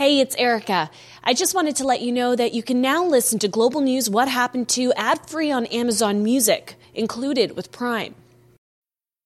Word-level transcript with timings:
Hey, 0.00 0.20
it's 0.20 0.34
Erica. 0.36 0.90
I 1.22 1.34
just 1.34 1.54
wanted 1.54 1.76
to 1.76 1.84
let 1.84 2.00
you 2.00 2.10
know 2.10 2.34
that 2.34 2.54
you 2.54 2.62
can 2.62 2.80
now 2.80 3.04
listen 3.04 3.38
to 3.40 3.48
Global 3.48 3.82
News 3.82 4.08
What 4.08 4.28
Happened 4.28 4.66
to 4.70 4.94
ad 4.94 5.28
free 5.28 5.52
on 5.52 5.66
Amazon 5.66 6.22
Music, 6.22 6.76
included 6.94 7.54
with 7.54 7.70
Prime. 7.70 8.14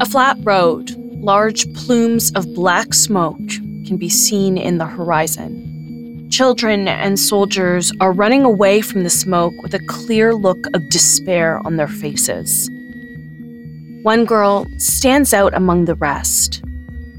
A 0.00 0.06
flat 0.06 0.36
road, 0.42 0.90
large 1.22 1.72
plumes 1.72 2.30
of 2.32 2.52
black 2.52 2.92
smoke 2.92 3.38
can 3.86 3.96
be 3.96 4.10
seen 4.10 4.58
in 4.58 4.76
the 4.76 4.84
horizon. 4.84 6.28
Children 6.30 6.86
and 6.86 7.18
soldiers 7.18 7.90
are 8.00 8.12
running 8.12 8.44
away 8.44 8.82
from 8.82 9.02
the 9.02 9.08
smoke 9.08 9.54
with 9.62 9.72
a 9.72 9.86
clear 9.86 10.34
look 10.34 10.58
of 10.74 10.90
despair 10.90 11.58
on 11.66 11.76
their 11.76 11.88
faces. 11.88 12.68
One 14.02 14.26
girl 14.26 14.66
stands 14.76 15.32
out 15.32 15.54
among 15.54 15.86
the 15.86 15.94
rest. 15.94 16.62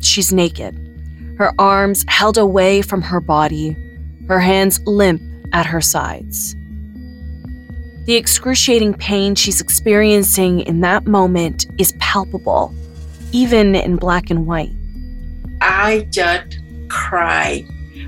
She's 0.01 0.31
naked, 0.31 0.77
her 1.39 1.53
arms 1.57 2.05
held 2.07 2.37
away 2.37 2.83
from 2.83 3.01
her 3.01 3.19
body, 3.19 3.75
her 4.27 4.39
hands 4.39 4.79
limp 4.85 5.23
at 5.53 5.65
her 5.65 5.81
sides. 5.81 6.55
The 8.05 8.15
excruciating 8.15 8.95
pain 8.95 9.35
she's 9.35 9.61
experiencing 9.61 10.61
in 10.61 10.81
that 10.81 11.05
moment 11.05 11.67
is 11.77 11.93
palpable, 11.99 12.73
even 13.31 13.75
in 13.75 13.95
black 13.97 14.31
and 14.31 14.47
white. 14.47 14.73
I 15.61 16.07
just 16.09 16.59
cried 16.87 17.67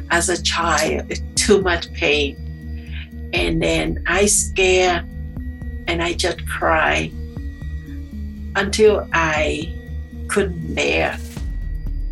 as 0.09 0.29
a 0.29 0.41
child, 0.41 1.13
too 1.35 1.61
much 1.61 1.93
pain. 1.93 2.35
And 3.33 3.61
then 3.61 4.03
I 4.07 4.25
scare 4.25 5.05
and 5.87 6.01
I 6.01 6.13
just 6.13 6.45
cry 6.47 7.11
until 8.55 9.07
I 9.13 9.73
couldn't 10.27 10.73
bear 10.73 11.17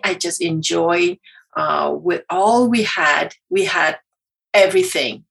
I 0.04 0.16
just 0.16 0.42
enjoy 0.42 1.20
uh, 1.56 1.96
with 1.98 2.24
all 2.30 2.70
we 2.70 2.84
had. 2.84 3.34
We 3.50 3.64
had 3.64 3.98
everything. 4.54 5.24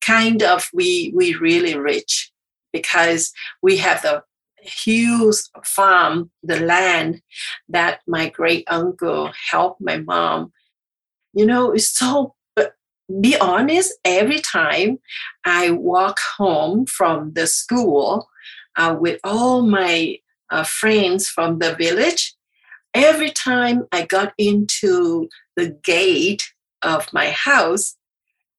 Kind 0.00 0.42
of, 0.42 0.68
we 0.72 1.12
we 1.14 1.34
really 1.34 1.76
rich 1.76 2.32
because 2.72 3.32
we 3.62 3.76
have 3.76 4.02
the 4.02 4.24
huge 4.62 5.36
farm, 5.64 6.30
the 6.42 6.60
land 6.60 7.22
that 7.68 8.00
my 8.06 8.28
great 8.28 8.64
uncle 8.68 9.30
helped 9.50 9.80
my 9.80 9.98
mom. 9.98 10.52
You 11.32 11.46
know, 11.46 11.72
it's 11.72 11.90
so, 11.96 12.34
but 12.54 12.74
be 13.20 13.36
honest, 13.38 13.92
every 14.04 14.40
time 14.40 14.98
I 15.44 15.70
walk 15.70 16.18
home 16.36 16.86
from 16.86 17.32
the 17.34 17.46
school 17.46 18.28
uh, 18.76 18.96
with 18.98 19.20
all 19.24 19.62
my 19.62 20.18
uh, 20.50 20.64
friends 20.64 21.28
from 21.28 21.58
the 21.58 21.74
village, 21.74 22.34
every 22.94 23.30
time 23.30 23.86
I 23.92 24.06
got 24.06 24.32
into 24.38 25.28
the 25.56 25.70
gate 25.84 26.42
of 26.82 27.12
my 27.12 27.30
house, 27.30 27.96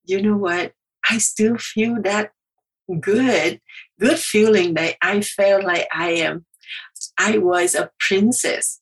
you 0.06 0.22
know 0.22 0.38
what? 0.38 0.74
I 1.10 1.18
still 1.18 1.58
feel 1.58 2.02
that 2.04 2.32
good, 3.02 3.60
good 4.00 4.20
feeling 4.20 4.74
that 4.76 4.96
I 5.02 5.22
felt 5.22 5.64
like 5.64 5.88
I 5.94 6.12
am, 6.12 6.46
I 7.18 7.38
was 7.38 7.76
a 7.76 7.90
princess. 8.00 8.80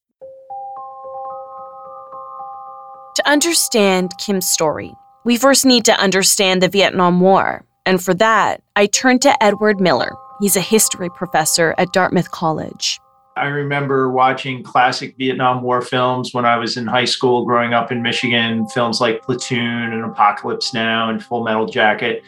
To 3.16 3.30
understand 3.30 4.12
Kim's 4.20 4.48
story, 4.48 4.94
we 5.24 5.38
first 5.38 5.66
need 5.66 5.86
to 5.86 6.00
understand 6.00 6.62
the 6.62 6.68
Vietnam 6.68 7.22
War. 7.22 7.66
And 7.86 8.04
for 8.04 8.14
that, 8.16 8.62
I 8.75 8.88
turned 8.88 9.22
to 9.22 9.44
Edward 9.44 9.80
Miller. 9.80 10.16
He's 10.42 10.58
a 10.58 10.62
history 10.62 11.09
professor 11.09 11.75
at 11.78 11.94
Dartmouth 11.94 12.31
College. 12.31 13.00
I 13.38 13.48
remember 13.48 14.09
watching 14.12 14.64
classic 14.64 15.16
Vietnam 15.18 15.62
War 15.62 15.81
films 15.81 16.34
when 16.34 16.46
I 16.46 16.58
was 16.58 16.78
in 16.78 16.88
high 16.88 17.06
school 17.06 17.46
growing 17.46 17.74
up 17.74 17.92
in 17.92 18.02
Michigan, 18.02 18.68
films 18.70 19.02
like 19.02 19.22
Platoon 19.24 19.94
and 19.94 20.06
Apocalypse 20.06 20.74
Now 20.74 21.09
and 21.09 21.24
Full 21.24 21.44
Metal 21.44 21.66
Jacket. 21.66 22.24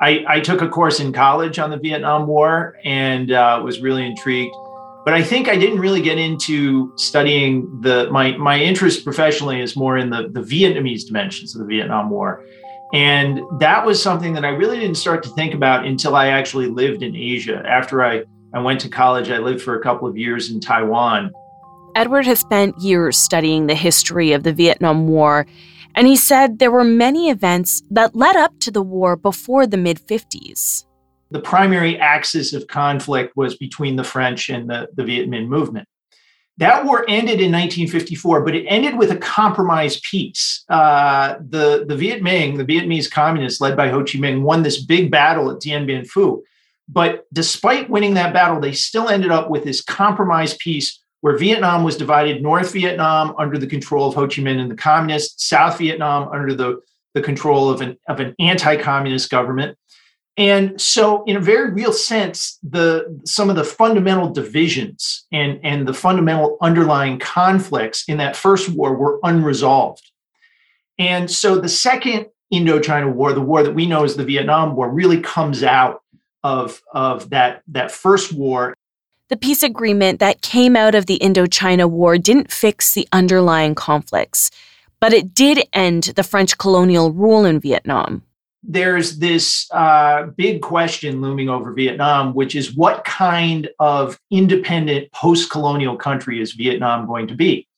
I, 0.00 0.24
I 0.28 0.40
took 0.40 0.62
a 0.62 0.68
course 0.68 1.00
in 1.00 1.12
college 1.12 1.58
on 1.58 1.70
the 1.70 1.76
Vietnam 1.76 2.26
War 2.26 2.78
and 2.84 3.32
uh, 3.32 3.60
was 3.64 3.80
really 3.80 4.06
intrigued. 4.06 4.54
But 5.04 5.14
I 5.14 5.22
think 5.22 5.48
I 5.48 5.56
didn't 5.56 5.80
really 5.80 6.02
get 6.02 6.18
into 6.18 6.92
studying 6.96 7.80
the 7.80 8.10
my 8.10 8.36
my 8.36 8.58
interest 8.58 9.04
professionally 9.04 9.60
is 9.60 9.74
more 9.74 9.96
in 9.96 10.10
the 10.10 10.28
the 10.28 10.42
Vietnamese 10.42 11.06
dimensions 11.06 11.54
of 11.54 11.60
the 11.60 11.66
Vietnam 11.66 12.10
War. 12.10 12.44
And 12.92 13.40
that 13.58 13.84
was 13.84 14.02
something 14.02 14.32
that 14.34 14.44
I 14.44 14.48
really 14.48 14.78
didn't 14.78 14.96
start 14.96 15.22
to 15.24 15.28
think 15.30 15.54
about 15.54 15.86
until 15.86 16.14
I 16.14 16.28
actually 16.28 16.68
lived 16.68 17.02
in 17.02 17.14
Asia. 17.14 17.62
After 17.66 18.02
I, 18.02 18.24
I 18.54 18.60
went 18.60 18.80
to 18.80 18.88
college, 18.88 19.30
I 19.30 19.38
lived 19.38 19.60
for 19.60 19.78
a 19.78 19.82
couple 19.82 20.08
of 20.08 20.16
years 20.16 20.50
in 20.50 20.58
Taiwan. 20.58 21.32
Edward 21.94 22.24
has 22.24 22.38
spent 22.38 22.78
years 22.78 23.18
studying 23.18 23.66
the 23.66 23.74
history 23.74 24.32
of 24.32 24.42
the 24.42 24.52
Vietnam 24.52 25.06
War 25.06 25.46
and 25.98 26.06
he 26.06 26.14
said 26.14 26.60
there 26.60 26.70
were 26.70 26.84
many 26.84 27.28
events 27.28 27.82
that 27.90 28.14
led 28.14 28.36
up 28.36 28.60
to 28.60 28.70
the 28.70 28.80
war 28.80 29.16
before 29.16 29.66
the 29.66 29.76
mid 29.76 29.98
50s. 29.98 30.84
The 31.32 31.40
primary 31.40 31.98
axis 31.98 32.52
of 32.52 32.68
conflict 32.68 33.36
was 33.36 33.56
between 33.56 33.96
the 33.96 34.04
French 34.04 34.48
and 34.48 34.70
the, 34.70 34.88
the 34.94 35.02
Viet 35.02 35.28
Minh 35.28 35.48
movement. 35.48 35.88
That 36.58 36.84
war 36.84 37.04
ended 37.08 37.40
in 37.40 37.50
1954, 37.50 38.44
but 38.44 38.54
it 38.54 38.64
ended 38.68 38.96
with 38.96 39.10
a 39.10 39.16
compromise 39.16 40.00
peace. 40.08 40.64
Uh, 40.68 41.34
the, 41.40 41.84
the 41.88 41.96
Viet 41.96 42.22
Minh, 42.22 42.56
the 42.56 42.64
Vietnamese 42.64 43.10
communists 43.10 43.60
led 43.60 43.76
by 43.76 43.88
Ho 43.88 43.98
Chi 43.98 44.18
Minh, 44.20 44.42
won 44.42 44.62
this 44.62 44.80
big 44.84 45.10
battle 45.10 45.50
at 45.50 45.58
Dien 45.58 45.84
Bien 45.84 46.04
Phu. 46.04 46.42
But 46.88 47.24
despite 47.32 47.90
winning 47.90 48.14
that 48.14 48.32
battle, 48.32 48.60
they 48.60 48.72
still 48.72 49.08
ended 49.08 49.32
up 49.32 49.50
with 49.50 49.64
this 49.64 49.82
compromise 49.82 50.56
peace 50.58 51.02
where 51.20 51.36
Vietnam 51.36 51.82
was 51.82 51.96
divided 51.96 52.42
North 52.42 52.72
Vietnam 52.72 53.34
under 53.38 53.58
the 53.58 53.66
control 53.66 54.08
of 54.08 54.14
Ho 54.14 54.26
Chi 54.26 54.42
Minh 54.42 54.60
and 54.60 54.70
the 54.70 54.76
communists, 54.76 55.48
South 55.48 55.78
Vietnam 55.78 56.28
under 56.28 56.54
the, 56.54 56.80
the 57.14 57.22
control 57.22 57.70
of 57.70 57.80
an, 57.80 57.96
of 58.08 58.20
an 58.20 58.34
anti 58.38 58.76
communist 58.76 59.30
government. 59.30 59.76
And 60.36 60.80
so, 60.80 61.24
in 61.24 61.36
a 61.36 61.40
very 61.40 61.72
real 61.72 61.92
sense, 61.92 62.60
the 62.62 63.20
some 63.24 63.50
of 63.50 63.56
the 63.56 63.64
fundamental 63.64 64.30
divisions 64.30 65.26
and, 65.32 65.58
and 65.64 65.88
the 65.88 65.94
fundamental 65.94 66.56
underlying 66.60 67.18
conflicts 67.18 68.04
in 68.08 68.18
that 68.18 68.36
first 68.36 68.68
war 68.68 68.94
were 68.94 69.18
unresolved. 69.24 70.08
And 70.98 71.30
so 71.30 71.60
the 71.60 71.68
second 71.68 72.26
Indochina 72.52 73.12
War, 73.12 73.32
the 73.32 73.40
war 73.40 73.62
that 73.62 73.74
we 73.74 73.86
know 73.86 74.04
as 74.04 74.16
the 74.16 74.24
Vietnam 74.24 74.74
War, 74.74 74.90
really 74.90 75.20
comes 75.20 75.62
out 75.62 76.02
of, 76.42 76.80
of 76.92 77.30
that, 77.30 77.62
that 77.68 77.90
first 77.90 78.32
war. 78.32 78.74
The 79.28 79.36
peace 79.36 79.62
agreement 79.62 80.20
that 80.20 80.40
came 80.40 80.74
out 80.74 80.94
of 80.94 81.04
the 81.04 81.18
Indochina 81.18 81.90
War 81.90 82.16
didn't 82.16 82.50
fix 82.50 82.94
the 82.94 83.06
underlying 83.12 83.74
conflicts, 83.74 84.50
but 85.00 85.12
it 85.12 85.34
did 85.34 85.68
end 85.74 86.04
the 86.16 86.22
French 86.22 86.56
colonial 86.56 87.12
rule 87.12 87.44
in 87.44 87.60
Vietnam. 87.60 88.22
There's 88.62 89.18
this 89.18 89.70
uh, 89.70 90.28
big 90.36 90.62
question 90.62 91.20
looming 91.20 91.50
over 91.50 91.74
Vietnam, 91.74 92.32
which 92.32 92.54
is 92.54 92.74
what 92.74 93.04
kind 93.04 93.68
of 93.78 94.18
independent 94.30 95.12
post 95.12 95.50
colonial 95.50 95.96
country 95.96 96.40
is 96.40 96.52
Vietnam 96.52 97.06
going 97.06 97.28
to 97.28 97.34
be? 97.34 97.68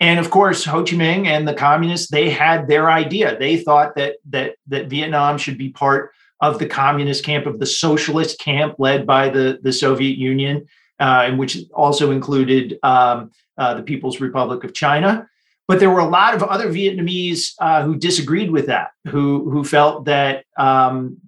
And 0.00 0.18
of 0.18 0.30
course, 0.30 0.64
Ho 0.64 0.82
Chi 0.82 0.96
Minh 0.96 1.26
and 1.26 1.46
the 1.46 1.54
communists, 1.54 2.10
they 2.10 2.30
had 2.30 2.66
their 2.66 2.90
idea. 2.90 3.38
They 3.38 3.58
thought 3.58 3.94
that 3.94 4.16
that 4.30 4.56
that 4.66 4.88
Vietnam 4.88 5.38
should 5.38 5.56
be 5.56 5.68
part 5.68 6.12
of 6.40 6.58
the 6.58 6.66
communist 6.66 7.24
camp, 7.24 7.46
of 7.46 7.60
the 7.60 7.66
socialist 7.66 8.40
camp 8.40 8.76
led 8.78 9.06
by 9.06 9.28
the, 9.28 9.58
the 9.62 9.72
Soviet 9.72 10.16
Union, 10.16 10.66
and 11.00 11.38
which 11.38 11.58
also 11.74 12.10
included 12.10 12.78
um, 12.82 13.30
uh, 13.58 13.74
the 13.74 13.82
People's 13.82 14.20
Republic 14.20 14.64
of 14.64 14.74
China. 14.74 15.26
But 15.66 15.80
there 15.80 15.90
were 15.90 16.00
a 16.00 16.08
lot 16.08 16.34
of 16.34 16.42
other 16.42 16.68
Vietnamese 16.68 17.54
uh, 17.60 17.82
who 17.82 17.96
disagreed 17.96 18.50
with 18.50 18.66
that, 18.66 18.90
who 19.08 19.50
who 19.50 19.64
felt 19.64 20.04
that 20.06 20.44
um, 20.56 21.18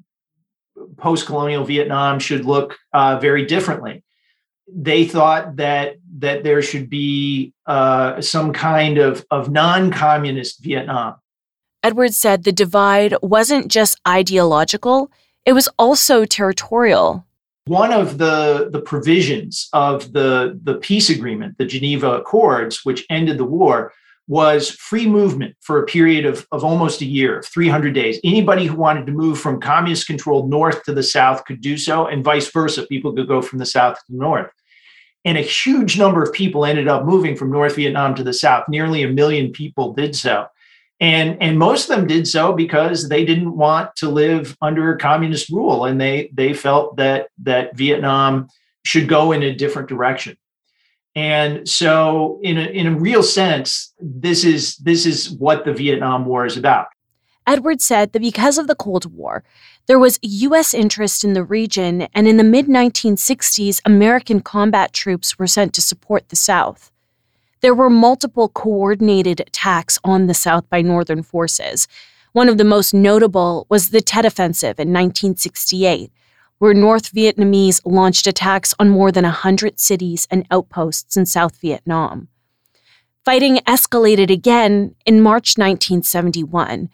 post-colonial 0.97 1.65
Vietnam 1.65 2.19
should 2.19 2.45
look 2.45 2.77
uh, 2.93 3.19
very 3.19 3.47
differently 3.47 4.03
they 4.75 5.05
thought 5.05 5.57
that 5.57 5.97
that 6.19 6.45
there 6.45 6.63
should 6.63 6.89
be 6.89 7.53
uh, 7.67 8.21
some 8.21 8.53
kind 8.53 8.99
of 8.99 9.25
of 9.31 9.51
non-communist 9.51 10.63
Vietnam. 10.63 11.17
Edwards 11.83 12.17
said 12.17 12.45
the 12.45 12.53
divide 12.53 13.15
wasn't 13.23 13.69
just 13.69 14.01
ideological; 14.07 15.11
it 15.45 15.53
was 15.53 15.69
also 15.79 16.25
territorial. 16.25 17.27
One 17.67 17.93
of 17.93 18.19
the 18.19 18.69
the 18.73 18.81
provisions 18.81 19.69
of 19.73 20.13
the 20.13 20.59
the 20.63 20.75
peace 20.75 21.11
agreement, 21.11 21.59
the 21.59 21.65
Geneva 21.65 22.15
Accords, 22.15 22.85
which 22.85 23.07
ended 23.09 23.39
the 23.39 23.45
war, 23.45 23.93
was 24.29 24.71
free 24.71 25.07
movement 25.07 25.55
for 25.61 25.81
a 25.81 25.87
period 25.87 26.25
of, 26.25 26.47
of 26.53 26.65
almost 26.65 27.01
a 27.01 27.05
year, 27.05 27.39
of 27.39 27.47
300 27.47 27.93
days. 27.93 28.19
Anybody 28.25 28.67
who 28.67 28.77
wanted 28.77 29.07
to 29.07 29.13
move 29.13 29.39
from 29.39 29.61
communist 29.61 30.07
controlled 30.07 30.49
north 30.49 30.83
to 30.85 30.95
the 30.95 31.03
south 31.03 31.45
could 31.45 31.61
do 31.61 31.77
so, 31.77 32.07
and 32.07 32.25
vice 32.25 32.51
versa. 32.51 32.87
People 32.87 33.13
could 33.13 33.29
go 33.29 33.43
from 33.43 33.59
the 33.59 33.67
south 33.67 33.97
to 33.97 34.05
the 34.09 34.19
north. 34.19 34.51
And 35.25 35.39
a 35.39 35.43
huge 35.43 35.99
number 35.99 36.23
of 36.23 36.33
people 36.33 36.65
ended 36.65 36.89
up 36.89 37.05
moving 37.05 37.37
from 37.37 37.53
North 37.53 37.77
Vietnam 37.77 38.15
to 38.17 38.25
the 38.25 38.33
south. 38.33 38.69
Nearly 38.69 39.03
a 39.03 39.09
million 39.09 39.53
people 39.53 39.93
did 39.93 40.17
so. 40.17 40.47
And, 41.03 41.37
and 41.43 41.59
most 41.59 41.91
of 41.91 41.97
them 41.97 42.07
did 42.07 42.29
so 42.29 42.53
because 42.53 43.09
they 43.09 43.25
didn't 43.25 43.57
want 43.57 43.97
to 43.97 44.09
live 44.09 44.57
under 44.63 44.95
communist 44.95 45.51
rule 45.51 45.85
and 45.85 46.01
they, 46.01 46.31
they 46.33 46.55
felt 46.55 46.97
that, 46.97 47.27
that 47.43 47.77
Vietnam 47.77 48.47
should 48.85 49.09
go 49.09 49.33
in 49.33 49.43
a 49.43 49.53
different 49.53 49.89
direction. 49.89 50.37
And 51.17 51.69
so, 51.69 52.39
in 52.43 52.57
a, 52.57 52.63
in 52.63 52.87
a 52.87 52.95
real 52.97 53.25
sense, 53.25 53.93
this 54.01 54.45
is, 54.45 54.77
this 54.77 55.05
is 55.05 55.29
what 55.29 55.65
the 55.65 55.75
Vietnam 55.75 56.25
War 56.25 56.47
is 56.47 56.57
about. 56.57 56.87
Edwards 57.49 57.85
said 57.85 58.13
that 58.13 58.21
because 58.21 58.57
of 58.57 58.69
the 58.69 58.77
Cold 58.77 59.13
War, 59.13 59.43
there 59.87 59.99
was 59.99 60.21
U.S. 60.23 60.73
interest 60.73 61.25
in 61.25 61.33
the 61.33 61.43
region, 61.43 62.03
and 62.15 62.29
in 62.29 62.37
the 62.37 62.45
mid 62.45 62.67
1960s, 62.67 63.81
American 63.85 64.41
combat 64.41 64.93
troops 64.93 65.37
were 65.37 65.49
sent 65.49 65.75
to 65.75 65.83
support 65.83 66.29
the 66.29 66.37
South. 66.37 66.93
There 67.63 67.75
were 67.75 67.89
multiple 67.89 68.49
coordinated 68.49 69.39
attacks 69.39 69.97
on 70.03 70.27
the 70.27 70.35
South 70.35 70.69
by 70.69 70.83
Northern 70.83 71.23
forces. 71.23 71.87
One 72.33 72.49
of 72.49 72.59
the 72.59 72.65
most 72.65 72.93
notable 72.93 73.67
was 73.69 73.91
the 73.91 74.01
Tet 74.01 74.25
Offensive 74.25 74.81
in 74.81 74.89
1968, 74.89 76.11
where 76.59 76.75
North 76.75 77.15
Vietnamese 77.15 77.81
launched 77.85 78.27
attacks 78.27 78.75
on 78.81 78.89
more 78.89 79.13
than 79.13 79.23
100 79.23 79.79
cities 79.79 80.27
and 80.29 80.45
outposts 80.51 81.17
in 81.17 81.25
South 81.25 81.57
Vietnam. 81.61 82.27
Fighting 83.25 83.59
escalated 83.59 84.29
again 84.29 84.97
in 85.07 85.21
March 85.21 85.57
1971 85.57 86.91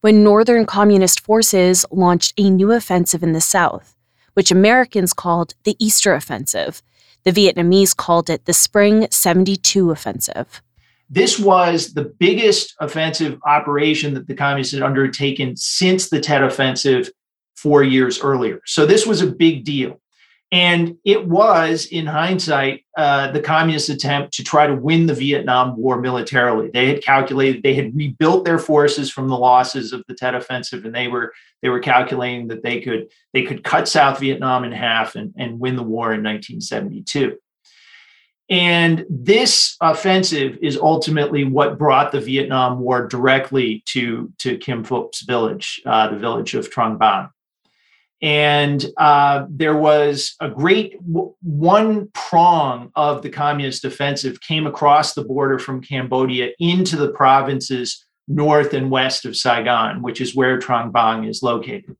when 0.00 0.24
Northern 0.24 0.66
Communist 0.66 1.20
forces 1.20 1.84
launched 1.92 2.34
a 2.36 2.50
new 2.50 2.72
offensive 2.72 3.22
in 3.22 3.34
the 3.34 3.40
South, 3.40 3.96
which 4.34 4.50
Americans 4.50 5.12
called 5.12 5.54
the 5.62 5.76
Easter 5.78 6.12
Offensive. 6.12 6.82
The 7.24 7.32
Vietnamese 7.32 7.96
called 7.96 8.30
it 8.30 8.44
the 8.44 8.52
Spring 8.52 9.08
72 9.10 9.90
Offensive. 9.90 10.62
This 11.10 11.38
was 11.38 11.94
the 11.94 12.04
biggest 12.04 12.74
offensive 12.80 13.38
operation 13.46 14.14
that 14.14 14.26
the 14.26 14.34
communists 14.34 14.74
had 14.74 14.82
undertaken 14.82 15.56
since 15.56 16.10
the 16.10 16.20
Tet 16.20 16.42
Offensive 16.42 17.10
four 17.56 17.82
years 17.82 18.20
earlier. 18.20 18.60
So 18.66 18.86
this 18.86 19.06
was 19.06 19.20
a 19.20 19.26
big 19.26 19.64
deal. 19.64 20.00
And 20.50 20.96
it 21.04 21.26
was, 21.26 21.86
in 21.86 22.06
hindsight, 22.06 22.86
uh, 22.96 23.30
the 23.32 23.40
communist 23.40 23.90
attempt 23.90 24.32
to 24.34 24.44
try 24.44 24.66
to 24.66 24.74
win 24.74 25.06
the 25.06 25.14
Vietnam 25.14 25.76
War 25.76 26.00
militarily. 26.00 26.70
They 26.72 26.88
had 26.88 27.02
calculated, 27.02 27.62
they 27.62 27.74
had 27.74 27.94
rebuilt 27.94 28.46
their 28.46 28.58
forces 28.58 29.10
from 29.10 29.28
the 29.28 29.36
losses 29.36 29.92
of 29.92 30.02
the 30.08 30.14
Tet 30.14 30.34
Offensive, 30.34 30.86
and 30.86 30.94
they 30.94 31.08
were 31.08 31.34
they 31.60 31.68
were 31.68 31.80
calculating 31.80 32.48
that 32.48 32.62
they 32.62 32.80
could 32.80 33.08
they 33.34 33.42
could 33.42 33.62
cut 33.62 33.88
South 33.88 34.20
Vietnam 34.20 34.64
in 34.64 34.72
half 34.72 35.16
and, 35.16 35.34
and 35.36 35.60
win 35.60 35.76
the 35.76 35.82
war 35.82 36.14
in 36.14 36.22
1972. 36.22 37.36
And 38.50 39.04
this 39.10 39.76
offensive 39.82 40.58
is 40.62 40.78
ultimately 40.78 41.44
what 41.44 41.78
brought 41.78 42.12
the 42.12 42.20
Vietnam 42.20 42.80
War 42.80 43.06
directly 43.06 43.82
to, 43.88 44.32
to 44.38 44.56
Kim 44.56 44.84
Phuc's 44.84 45.20
village, 45.22 45.82
uh, 45.84 46.08
the 46.08 46.16
village 46.16 46.54
of 46.54 46.70
Trang 46.70 46.98
Bang. 46.98 47.28
And 48.20 48.84
uh, 48.96 49.46
there 49.48 49.76
was 49.76 50.34
a 50.40 50.48
great 50.48 50.96
one 51.02 52.10
prong 52.14 52.90
of 52.96 53.22
the 53.22 53.30
communist 53.30 53.84
offensive 53.84 54.40
came 54.40 54.66
across 54.66 55.14
the 55.14 55.22
border 55.22 55.58
from 55.58 55.82
Cambodia 55.82 56.50
into 56.58 56.96
the 56.96 57.12
provinces 57.12 58.04
north 58.26 58.74
and 58.74 58.90
west 58.90 59.24
of 59.24 59.36
Saigon, 59.36 60.02
which 60.02 60.20
is 60.20 60.34
where 60.34 60.58
Trang 60.58 60.92
Bang 60.92 61.24
is 61.24 61.42
located. 61.42 61.96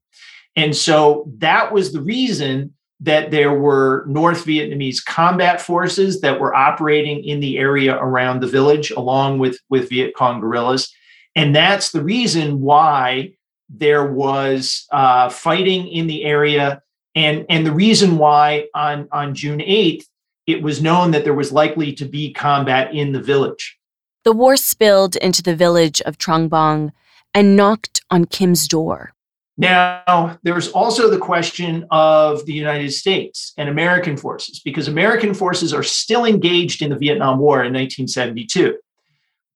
And 0.57 0.75
so 0.77 1.31
that 1.39 1.73
was 1.73 1.93
the 1.93 2.03
reason 2.03 2.75
that 3.01 3.31
there 3.31 3.55
were 3.55 4.05
North 4.09 4.45
Vietnamese 4.45 5.05
combat 5.05 5.61
forces 5.61 6.21
that 6.21 6.41
were 6.41 6.55
operating 6.55 7.25
in 7.25 7.39
the 7.39 7.57
area 7.59 7.97
around 7.97 8.41
the 8.41 8.49
village, 8.49 8.91
along 8.91 9.39
with, 9.39 9.59
with 9.71 9.89
Viet 9.89 10.17
Cong 10.17 10.41
guerrillas. 10.41 10.93
And 11.37 11.55
that's 11.55 11.93
the 11.93 12.03
reason 12.03 12.61
why 12.61 13.35
there 13.69 14.07
was 14.07 14.87
uh, 14.93 15.29
fighting 15.29 15.89
in 15.89 16.07
the 16.07 16.25
area, 16.25 16.83
and 17.15 17.47
and 17.49 17.67
the 17.67 17.73
reason 17.73 18.19
why 18.19 18.67
on 18.75 19.09
on 19.13 19.35
June 19.35 19.61
eighth 19.61 20.09
it 20.47 20.63
was 20.63 20.83
known 20.83 21.11
that 21.11 21.25
there 21.25 21.35
was 21.35 21.53
likely 21.53 21.93
to 21.93 22.07
be 22.07 22.33
combat 22.33 22.95
in 22.95 23.13
the 23.13 23.21
village. 23.21 23.79
The 24.25 24.33
war 24.33 24.57
spilled 24.57 25.15
into 25.17 25.43
the 25.43 25.55
village 25.55 26.01
of 26.03 26.17
Trang 26.17 26.49
Bang 26.49 26.93
and 27.35 27.55
knocked 27.55 28.01
on 28.11 28.25
Kim's 28.25 28.67
door. 28.67 29.13
Now, 29.59 30.39
there's 30.45 30.69
also 30.69 31.11
the 31.11 31.19
question 31.19 31.87
of 31.91 32.47
the 32.47 32.53
United 32.53 32.93
States 32.93 33.53
and 33.59 33.69
American 33.69 34.17
forces, 34.17 34.61
because 34.61 34.89
American 34.89 35.35
forces 35.35 35.75
are 35.75 35.83
still 35.83 36.25
engaged 36.25 36.81
in 36.81 36.91
the 36.91 36.97
Vietnam 36.97 37.39
War 37.39 37.65
in 37.65 37.75
1972. 37.75 38.79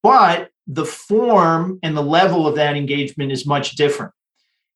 But 0.02 0.50
the 0.66 0.84
form 0.84 1.78
and 1.82 1.96
the 1.96 2.02
level 2.02 2.46
of 2.46 2.56
that 2.56 2.76
engagement 2.76 3.32
is 3.32 3.46
much 3.46 3.76
different. 3.76 4.12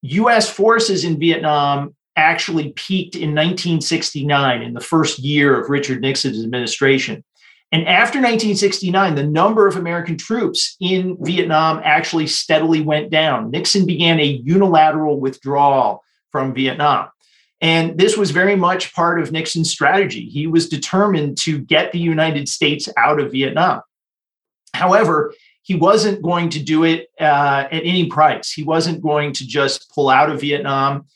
US 0.02 0.48
forces 0.48 1.04
in 1.04 1.18
Vietnam 1.18 1.94
actually 2.16 2.72
peaked 2.72 3.14
in 3.14 3.34
1969, 3.34 4.62
in 4.62 4.74
the 4.74 4.80
first 4.80 5.18
year 5.18 5.60
of 5.60 5.68
Richard 5.68 6.00
Nixon's 6.00 6.42
administration. 6.42 7.22
And 7.72 7.82
after 7.82 8.18
1969, 8.18 9.16
the 9.16 9.24
number 9.24 9.66
of 9.66 9.76
American 9.76 10.16
troops 10.16 10.76
in 10.80 11.16
Vietnam 11.20 11.80
actually 11.84 12.26
steadily 12.28 12.80
went 12.80 13.10
down. 13.10 13.50
Nixon 13.50 13.86
began 13.86 14.20
a 14.20 14.24
unilateral 14.24 15.20
withdrawal 15.20 16.02
from 16.30 16.54
Vietnam. 16.54 17.08
And 17.60 17.98
this 17.98 18.16
was 18.16 18.30
very 18.30 18.54
much 18.54 18.94
part 18.94 19.20
of 19.20 19.32
Nixon's 19.32 19.70
strategy. 19.70 20.28
He 20.28 20.46
was 20.46 20.68
determined 20.68 21.38
to 21.38 21.58
get 21.58 21.90
the 21.90 21.98
United 21.98 22.48
States 22.48 22.88
out 22.96 23.18
of 23.18 23.32
Vietnam. 23.32 23.80
However, 24.74 25.32
he 25.66 25.74
wasn't 25.74 26.22
going 26.22 26.48
to 26.50 26.62
do 26.62 26.84
it 26.84 27.08
uh, 27.20 27.66
at 27.70 27.82
any 27.84 28.06
price. 28.06 28.52
He 28.52 28.62
wasn't 28.62 29.02
going 29.02 29.32
to 29.32 29.46
just 29.46 29.90
pull 29.92 30.08
out 30.08 30.30
of 30.30 30.40
Vietnam, 30.40 31.06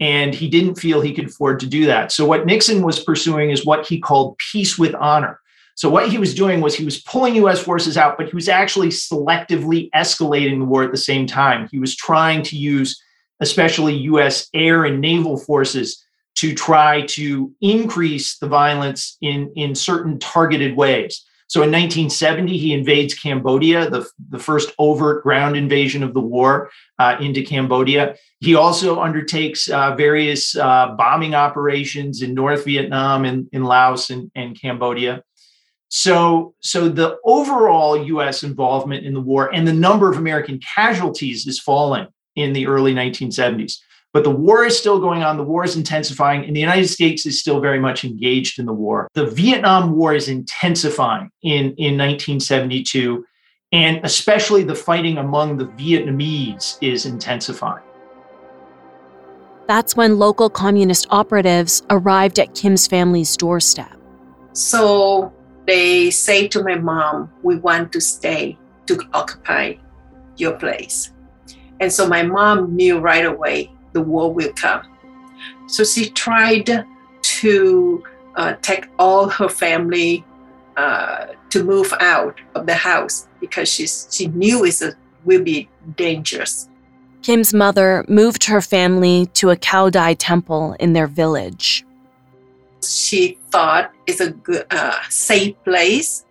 and 0.00 0.34
he 0.34 0.48
didn't 0.48 0.74
feel 0.74 1.00
he 1.00 1.14
could 1.14 1.26
afford 1.26 1.60
to 1.60 1.66
do 1.66 1.86
that. 1.86 2.10
So, 2.10 2.26
what 2.26 2.46
Nixon 2.46 2.82
was 2.82 3.02
pursuing 3.02 3.50
is 3.50 3.64
what 3.64 3.86
he 3.86 4.00
called 4.00 4.36
peace 4.52 4.78
with 4.78 4.94
honor. 4.96 5.38
So, 5.76 5.88
what 5.88 6.10
he 6.10 6.18
was 6.18 6.34
doing 6.34 6.60
was 6.60 6.74
he 6.74 6.84
was 6.84 7.00
pulling 7.00 7.36
US 7.36 7.62
forces 7.62 7.96
out, 7.96 8.18
but 8.18 8.28
he 8.28 8.34
was 8.34 8.48
actually 8.48 8.88
selectively 8.88 9.88
escalating 9.94 10.58
the 10.58 10.64
war 10.64 10.82
at 10.82 10.90
the 10.90 10.98
same 10.98 11.26
time. 11.26 11.68
He 11.70 11.78
was 11.78 11.94
trying 11.94 12.42
to 12.44 12.56
use 12.56 13.00
especially 13.40 13.94
US 13.94 14.48
air 14.52 14.84
and 14.84 15.00
naval 15.00 15.38
forces, 15.38 16.04
to 16.36 16.54
try 16.54 17.02
to 17.02 17.52
increase 17.60 18.38
the 18.38 18.46
violence 18.46 19.18
in, 19.20 19.52
in 19.56 19.74
certain 19.74 20.18
targeted 20.18 20.76
ways. 20.76 21.24
So 21.50 21.62
in 21.62 21.72
1970, 21.72 22.56
he 22.56 22.72
invades 22.72 23.12
Cambodia, 23.12 23.90
the, 23.90 24.08
the 24.28 24.38
first 24.38 24.72
overt 24.78 25.24
ground 25.24 25.56
invasion 25.56 26.04
of 26.04 26.14
the 26.14 26.20
war 26.20 26.70
uh, 27.00 27.16
into 27.20 27.42
Cambodia. 27.42 28.14
He 28.38 28.54
also 28.54 29.00
undertakes 29.00 29.68
uh, 29.68 29.96
various 29.96 30.54
uh, 30.56 30.94
bombing 30.96 31.34
operations 31.34 32.22
in 32.22 32.34
North 32.34 32.64
Vietnam 32.64 33.24
and 33.24 33.48
in 33.50 33.64
Laos 33.64 34.10
and, 34.10 34.30
and 34.36 34.58
Cambodia. 34.60 35.24
So, 35.88 36.54
so 36.60 36.88
the 36.88 37.18
overall 37.24 38.00
U.S. 38.00 38.44
involvement 38.44 39.04
in 39.04 39.12
the 39.12 39.20
war 39.20 39.52
and 39.52 39.66
the 39.66 39.72
number 39.72 40.08
of 40.08 40.18
American 40.18 40.60
casualties 40.60 41.48
is 41.48 41.58
falling 41.58 42.06
in 42.36 42.52
the 42.52 42.68
early 42.68 42.94
1970s. 42.94 43.78
But 44.12 44.24
the 44.24 44.30
war 44.30 44.64
is 44.64 44.76
still 44.76 44.98
going 44.98 45.22
on. 45.22 45.36
The 45.36 45.44
war 45.44 45.64
is 45.64 45.76
intensifying, 45.76 46.44
and 46.44 46.56
the 46.56 46.60
United 46.60 46.88
States 46.88 47.26
is 47.26 47.38
still 47.38 47.60
very 47.60 47.78
much 47.78 48.04
engaged 48.04 48.58
in 48.58 48.66
the 48.66 48.72
war. 48.72 49.08
The 49.14 49.26
Vietnam 49.26 49.94
War 49.94 50.14
is 50.14 50.28
intensifying 50.28 51.30
in, 51.42 51.74
in 51.76 51.96
1972, 51.96 53.24
and 53.70 54.00
especially 54.02 54.64
the 54.64 54.74
fighting 54.74 55.18
among 55.18 55.58
the 55.58 55.66
Vietnamese 55.66 56.76
is 56.80 57.06
intensifying. 57.06 57.84
That's 59.68 59.94
when 59.96 60.18
local 60.18 60.50
communist 60.50 61.06
operatives 61.10 61.84
arrived 61.90 62.40
at 62.40 62.56
Kim's 62.56 62.88
family's 62.88 63.36
doorstep. 63.36 63.96
So 64.54 65.32
they 65.68 66.10
say 66.10 66.48
to 66.48 66.64
my 66.64 66.74
mom, 66.74 67.30
We 67.44 67.58
want 67.58 67.92
to 67.92 68.00
stay 68.00 68.58
to 68.86 69.00
occupy 69.12 69.74
your 70.36 70.58
place. 70.58 71.12
And 71.78 71.92
so 71.92 72.08
my 72.08 72.24
mom 72.24 72.74
knew 72.74 72.98
right 72.98 73.24
away 73.24 73.70
the 73.92 74.00
war 74.00 74.32
will 74.32 74.52
come. 74.54 74.86
So 75.66 75.84
she 75.84 76.10
tried 76.10 76.86
to 77.22 78.04
uh, 78.36 78.54
take 78.62 78.88
all 78.98 79.28
her 79.28 79.48
family 79.48 80.24
uh, 80.76 81.26
to 81.50 81.64
move 81.64 81.92
out 82.00 82.40
of 82.54 82.66
the 82.66 82.74
house 82.74 83.28
because 83.40 83.68
she's, 83.68 84.08
she 84.10 84.28
knew 84.28 84.64
it 84.64 84.82
will 85.24 85.42
be 85.42 85.68
dangerous. 85.96 86.68
Kim's 87.22 87.52
mother 87.52 88.04
moved 88.08 88.44
her 88.44 88.60
family 88.60 89.26
to 89.34 89.50
a 89.50 89.56
Cao 89.56 89.90
Dai 89.90 90.14
temple 90.14 90.74
in 90.80 90.94
their 90.94 91.06
village. 91.06 91.84
She 92.82 93.38
thought 93.50 93.92
it's 94.06 94.20
a 94.20 94.30
good, 94.30 94.64
uh, 94.70 94.98
safe 95.10 95.54
place 95.64 96.24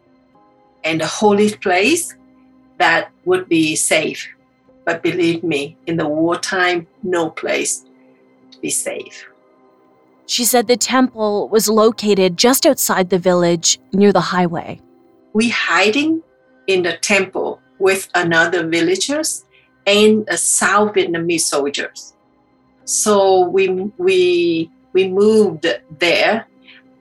and 0.83 1.01
a 1.01 1.07
holy 1.07 1.53
place 1.55 2.15
that 2.79 3.11
would 3.25 3.47
be 3.47 3.75
safe. 3.75 4.27
But 4.85 5.03
believe 5.03 5.43
me, 5.43 5.77
in 5.87 5.97
the 5.97 6.07
wartime, 6.07 6.87
no 7.03 7.29
place 7.29 7.85
to 8.51 8.59
be 8.59 8.69
safe. 8.69 9.27
She 10.25 10.45
said 10.45 10.67
the 10.67 10.77
temple 10.77 11.49
was 11.49 11.67
located 11.67 12.37
just 12.37 12.65
outside 12.65 13.09
the 13.09 13.17
village 13.17 13.79
near 13.93 14.13
the 14.13 14.21
highway. 14.21 14.79
We 15.33 15.49
hiding 15.49 16.21
in 16.67 16.83
the 16.83 16.97
temple 16.97 17.59
with 17.79 18.09
another 18.13 18.67
villagers 18.67 19.45
and 19.87 20.27
a 20.29 20.37
South 20.37 20.93
Vietnamese 20.93 21.41
soldiers. 21.41 22.13
So 22.85 23.47
we 23.47 23.69
we 23.97 24.69
we 24.93 25.07
moved 25.07 25.65
there. 25.97 26.45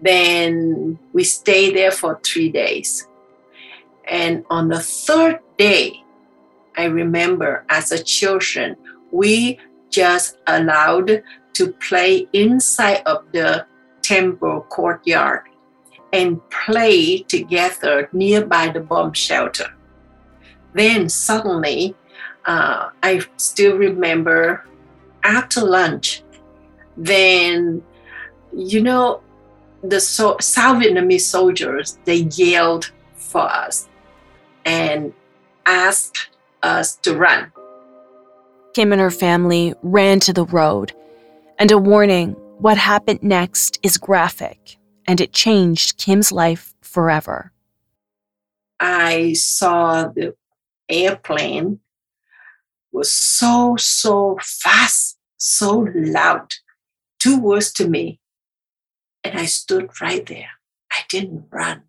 Then 0.00 0.98
we 1.12 1.24
stayed 1.24 1.76
there 1.76 1.90
for 1.90 2.20
three 2.22 2.48
days. 2.48 3.06
And 4.08 4.44
on 4.48 4.68
the 4.68 4.80
third 4.80 5.40
day, 5.58 6.02
I 6.78 6.84
remember 6.84 7.64
as 7.68 7.90
a 7.90 8.00
children, 8.02 8.76
we 9.10 9.58
just 9.90 10.38
allowed 10.46 11.24
to 11.54 11.72
play 11.72 12.28
inside 12.32 13.02
of 13.04 13.24
the 13.32 13.66
temple 14.00 14.64
courtyard 14.68 15.42
and 16.12 16.40
play 16.50 17.18
together 17.22 18.08
nearby 18.12 18.68
the 18.68 18.78
bomb 18.78 19.12
shelter. 19.12 19.74
Then 20.72 21.08
suddenly, 21.08 21.96
uh, 22.46 22.90
I 23.02 23.22
still 23.36 23.76
remember 23.76 24.64
after 25.24 25.60
lunch, 25.62 26.22
then, 26.96 27.82
you 28.54 28.80
know, 28.80 29.20
the 29.82 30.00
so- 30.00 30.38
South 30.40 30.80
Vietnamese 30.80 31.22
soldiers, 31.22 31.98
they 32.04 32.28
yelled 32.36 32.92
for 33.14 33.42
us 33.42 33.88
and 34.64 35.12
asked 35.66 36.30
us 36.62 36.96
to 36.96 37.16
run. 37.16 37.52
Kim 38.74 38.92
and 38.92 39.00
her 39.00 39.10
family 39.10 39.74
ran 39.82 40.20
to 40.20 40.32
the 40.32 40.44
road, 40.44 40.92
and 41.58 41.70
a 41.70 41.78
warning 41.78 42.32
what 42.58 42.78
happened 42.78 43.22
next 43.22 43.78
is 43.82 43.96
graphic, 43.96 44.76
and 45.06 45.20
it 45.20 45.32
changed 45.32 45.96
Kim's 45.96 46.32
life 46.32 46.74
forever. 46.80 47.52
I 48.80 49.32
saw 49.34 50.08
the 50.08 50.34
airplane 50.88 51.80
was 52.92 53.12
so, 53.12 53.76
so 53.78 54.38
fast, 54.42 55.18
so 55.36 55.88
loud, 55.94 56.54
two 57.18 57.38
words 57.40 57.72
to 57.74 57.88
me. 57.88 58.20
And 59.24 59.38
I 59.38 59.44
stood 59.46 59.90
right 60.00 60.24
there. 60.24 60.50
I 60.90 61.00
didn't 61.08 61.46
run. 61.50 61.82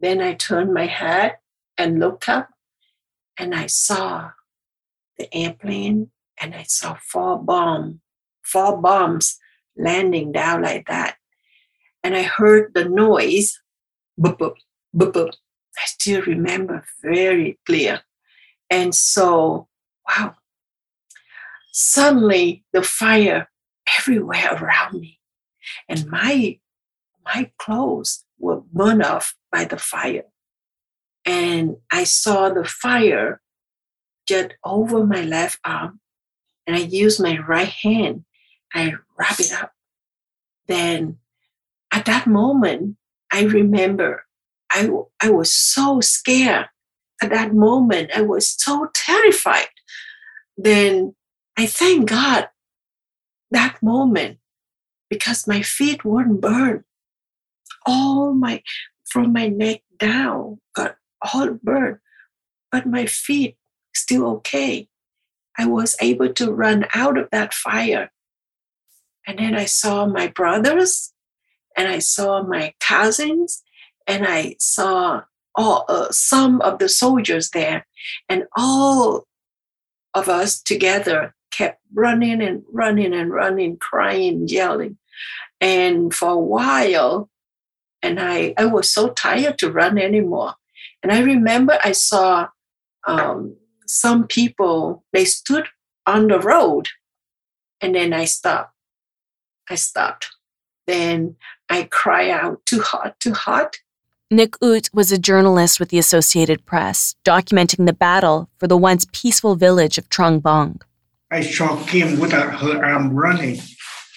Then 0.00 0.20
I 0.20 0.34
turned 0.34 0.74
my 0.74 0.86
head 0.86 1.38
and 1.76 1.98
looked 1.98 2.28
up 2.28 2.50
and 3.38 3.54
I 3.54 3.66
saw 3.66 4.30
the 5.16 5.32
airplane 5.34 6.10
and 6.40 6.54
I 6.54 6.64
saw 6.64 6.96
four 7.00 7.38
bomb, 7.38 8.00
four 8.42 8.80
bombs 8.80 9.38
landing 9.76 10.32
down 10.32 10.62
like 10.62 10.88
that. 10.88 11.16
And 12.02 12.16
I 12.16 12.22
heard 12.22 12.72
the 12.74 12.84
noise, 12.84 13.58
boop, 14.18 14.38
boop, 14.38 14.54
boop, 14.94 15.12
boop. 15.12 15.30
I 15.30 15.84
still 15.84 16.22
remember 16.22 16.84
very 17.02 17.58
clear. 17.66 18.00
And 18.70 18.94
so, 18.94 19.68
wow, 20.08 20.34
suddenly 21.72 22.64
the 22.72 22.82
fire 22.82 23.48
everywhere 23.98 24.58
around 24.60 25.00
me. 25.00 25.20
And 25.88 26.06
my 26.06 26.58
my 27.24 27.50
clothes 27.58 28.24
were 28.38 28.62
burned 28.72 29.02
off 29.02 29.34
by 29.52 29.64
the 29.64 29.76
fire 29.76 30.24
and 31.28 31.76
I 31.92 32.04
saw 32.04 32.48
the 32.48 32.64
fire 32.64 33.42
get 34.26 34.54
over 34.64 35.04
my 35.04 35.20
left 35.20 35.60
arm, 35.62 36.00
and 36.66 36.74
I 36.74 36.80
used 36.80 37.22
my 37.22 37.38
right 37.46 37.68
hand. 37.68 38.24
I 38.74 38.94
wrap 39.18 39.38
it 39.38 39.52
up. 39.52 39.72
Then, 40.68 41.18
at 41.92 42.06
that 42.06 42.26
moment, 42.26 42.96
I 43.30 43.42
remember 43.42 44.24
I, 44.70 44.88
I 45.22 45.30
was 45.30 45.52
so 45.52 46.00
scared. 46.00 46.66
At 47.22 47.30
that 47.30 47.52
moment, 47.52 48.10
I 48.14 48.22
was 48.22 48.48
so 48.48 48.88
terrified. 48.94 49.68
Then 50.56 51.14
I 51.58 51.66
thank 51.66 52.08
God 52.08 52.48
that 53.50 53.82
moment 53.82 54.38
because 55.10 55.46
my 55.46 55.60
feet 55.60 56.06
weren't 56.06 56.40
burned. 56.40 56.84
All 57.84 58.32
my 58.32 58.62
from 59.04 59.32
my 59.32 59.48
neck 59.48 59.80
down 59.98 60.60
got 60.74 60.97
all 61.22 61.58
burned, 61.62 61.98
but 62.70 62.86
my 62.86 63.06
feet 63.06 63.56
still 63.94 64.26
okay. 64.26 64.88
I 65.58 65.66
was 65.66 65.96
able 66.00 66.32
to 66.34 66.52
run 66.52 66.86
out 66.94 67.18
of 67.18 67.28
that 67.30 67.52
fire. 67.52 68.10
And 69.26 69.38
then 69.38 69.54
I 69.54 69.64
saw 69.64 70.06
my 70.06 70.28
brothers 70.28 71.12
and 71.76 71.88
I 71.88 71.98
saw 71.98 72.42
my 72.42 72.74
cousins 72.80 73.62
and 74.06 74.26
I 74.26 74.56
saw 74.58 75.22
all 75.54 75.84
uh, 75.88 76.10
some 76.10 76.60
of 76.60 76.78
the 76.78 76.88
soldiers 76.88 77.50
there 77.50 77.86
and 78.28 78.44
all 78.56 79.26
of 80.14 80.28
us 80.28 80.62
together 80.62 81.34
kept 81.50 81.80
running 81.92 82.40
and 82.40 82.62
running 82.72 83.12
and 83.12 83.32
running 83.32 83.76
crying 83.76 84.46
yelling 84.46 84.96
and 85.60 86.14
for 86.14 86.30
a 86.30 86.38
while 86.38 87.28
and 88.02 88.20
I, 88.20 88.54
I 88.56 88.66
was 88.66 88.88
so 88.88 89.08
tired 89.08 89.58
to 89.58 89.72
run 89.72 89.98
anymore 89.98 90.54
and 91.02 91.12
I 91.12 91.20
remember 91.20 91.78
I 91.84 91.92
saw 91.92 92.48
um, 93.06 93.56
some 93.86 94.26
people, 94.26 95.04
they 95.12 95.24
stood 95.24 95.66
on 96.06 96.28
the 96.28 96.40
road 96.40 96.88
and 97.80 97.94
then 97.94 98.12
I 98.12 98.24
stopped. 98.24 98.74
I 99.70 99.76
stopped. 99.76 100.30
Then 100.86 101.36
I 101.68 101.84
cry 101.84 102.30
out, 102.30 102.64
too 102.64 102.80
hot, 102.80 103.20
too 103.20 103.34
hot. 103.34 103.76
Nick 104.30 104.56
Ut 104.62 104.90
was 104.92 105.10
a 105.12 105.18
journalist 105.18 105.80
with 105.80 105.88
the 105.88 105.98
Associated 105.98 106.66
Press, 106.66 107.14
documenting 107.24 107.86
the 107.86 107.92
battle 107.92 108.50
for 108.58 108.66
the 108.66 108.76
once 108.76 109.06
peaceful 109.12 109.54
village 109.54 109.96
of 109.96 110.08
Trang 110.10 110.42
Bang. 110.42 110.80
I 111.30 111.42
saw 111.42 111.82
Kim 111.84 112.18
without 112.18 112.60
her 112.60 112.84
arm 112.84 113.14
running. 113.14 113.60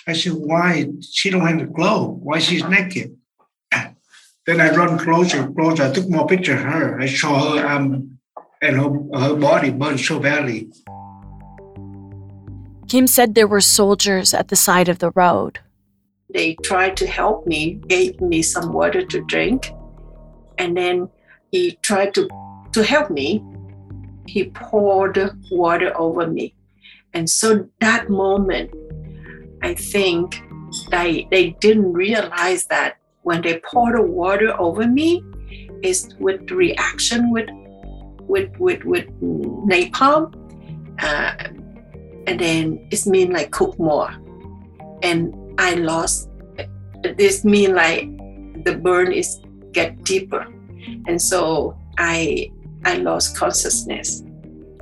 I 0.08 0.14
said, 0.14 0.34
why 0.34 0.88
she 1.12 1.30
don't 1.30 1.46
have 1.46 1.62
a 1.62 1.66
glove? 1.66 2.18
Why 2.18 2.40
she's 2.40 2.64
naked? 2.66 3.16
Then 4.52 4.60
I 4.60 4.76
run 4.76 5.00
closer, 5.00 5.48
closer. 5.48 5.84
I 5.84 5.94
took 5.94 6.10
more 6.10 6.28
picture 6.28 6.56
of 6.56 6.64
her. 6.64 7.00
I 7.00 7.06
saw 7.06 7.56
her 7.56 7.66
arm 7.66 8.20
and 8.62 8.76
her, 8.76 8.90
her 9.18 9.36
body 9.36 9.70
burned 9.70 10.02
so 10.02 10.20
badly. 10.20 10.68
Kim 12.90 13.08
said 13.08 13.34
there 13.34 13.48
were 13.48 13.62
soldiers 13.62 14.34
at 14.34 14.50
the 14.50 14.58
side 14.58 14.90
of 14.90 15.00
the 15.00 15.12
road. 15.12 15.60
They 16.34 16.56
tried 16.64 16.98
to 16.98 17.08
help 17.08 17.48
me, 17.48 17.76
gave 17.88 18.20
me 18.20 18.42
some 18.42 18.74
water 18.74 19.06
to 19.06 19.22
drink, 19.24 19.72
and 20.58 20.76
then 20.76 21.08
he 21.54 21.80
tried 21.82 22.14
to, 22.16 22.28
to 22.74 22.84
help 22.84 23.10
me. 23.10 23.42
He 24.28 24.50
poured 24.50 25.18
water 25.50 25.98
over 25.98 26.28
me. 26.28 26.54
And 27.14 27.30
so 27.30 27.70
that 27.80 28.10
moment, 28.10 28.70
I 29.62 29.76
think 29.76 30.44
they, 30.90 31.30
they 31.32 31.52
didn't 31.62 31.94
realize 31.94 32.66
that 32.66 32.98
when 33.24 33.42
they 33.42 33.60
poured 33.60 33.96
the 33.96 34.02
water 34.02 34.60
over 34.60 34.88
me, 34.88 35.24
is 35.84 36.14
with 36.20 36.50
reaction 36.52 37.32
with 37.32 37.50
with 38.22 38.50
with 38.60 38.84
with 38.84 39.08
napalm, 39.22 40.34
uh, 41.00 41.34
and 42.28 42.40
then 42.40 42.88
it's 42.92 43.08
mean 43.08 43.32
like 43.32 43.52
cook 43.52 43.78
more, 43.80 44.10
and 45.04 45.34
I 45.58 45.76
lost. 45.76 46.30
This 47.18 47.44
mean 47.44 47.74
like 47.74 48.06
the 48.64 48.76
burn 48.76 49.12
is 49.12 49.42
get 49.72 50.04
deeper, 50.04 50.46
and 51.08 51.22
so 51.22 51.78
I 51.98 52.52
I 52.86 52.96
lost 52.98 53.38
consciousness, 53.38 54.22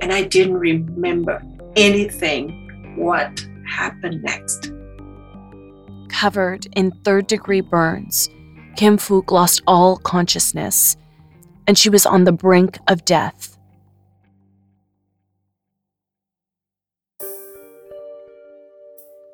and 0.00 0.12
I 0.12 0.24
didn't 0.24 0.58
remember 0.58 1.42
anything 1.76 2.96
what 2.96 3.44
happened 3.66 4.22
next. 4.22 4.72
Covered 6.20 6.66
in 6.76 6.90
third 6.90 7.28
degree 7.28 7.62
burns, 7.62 8.28
Kim 8.76 8.98
Phuc 8.98 9.30
lost 9.30 9.62
all 9.66 9.96
consciousness, 9.96 10.94
and 11.66 11.78
she 11.78 11.88
was 11.88 12.04
on 12.04 12.24
the 12.24 12.30
brink 12.30 12.78
of 12.88 13.06
death. 13.06 13.56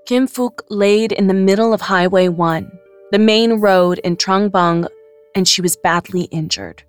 Kim 0.06 0.28
Phuc 0.28 0.60
laid 0.70 1.10
in 1.10 1.26
the 1.26 1.34
middle 1.34 1.72
of 1.72 1.80
Highway 1.80 2.28
1, 2.28 2.70
the 3.10 3.18
main 3.18 3.54
road 3.54 3.98
in 4.04 4.16
Trang 4.16 4.48
Bang, 4.52 4.86
and 5.34 5.48
she 5.48 5.60
was 5.60 5.76
badly 5.82 6.28
injured. 6.30 6.84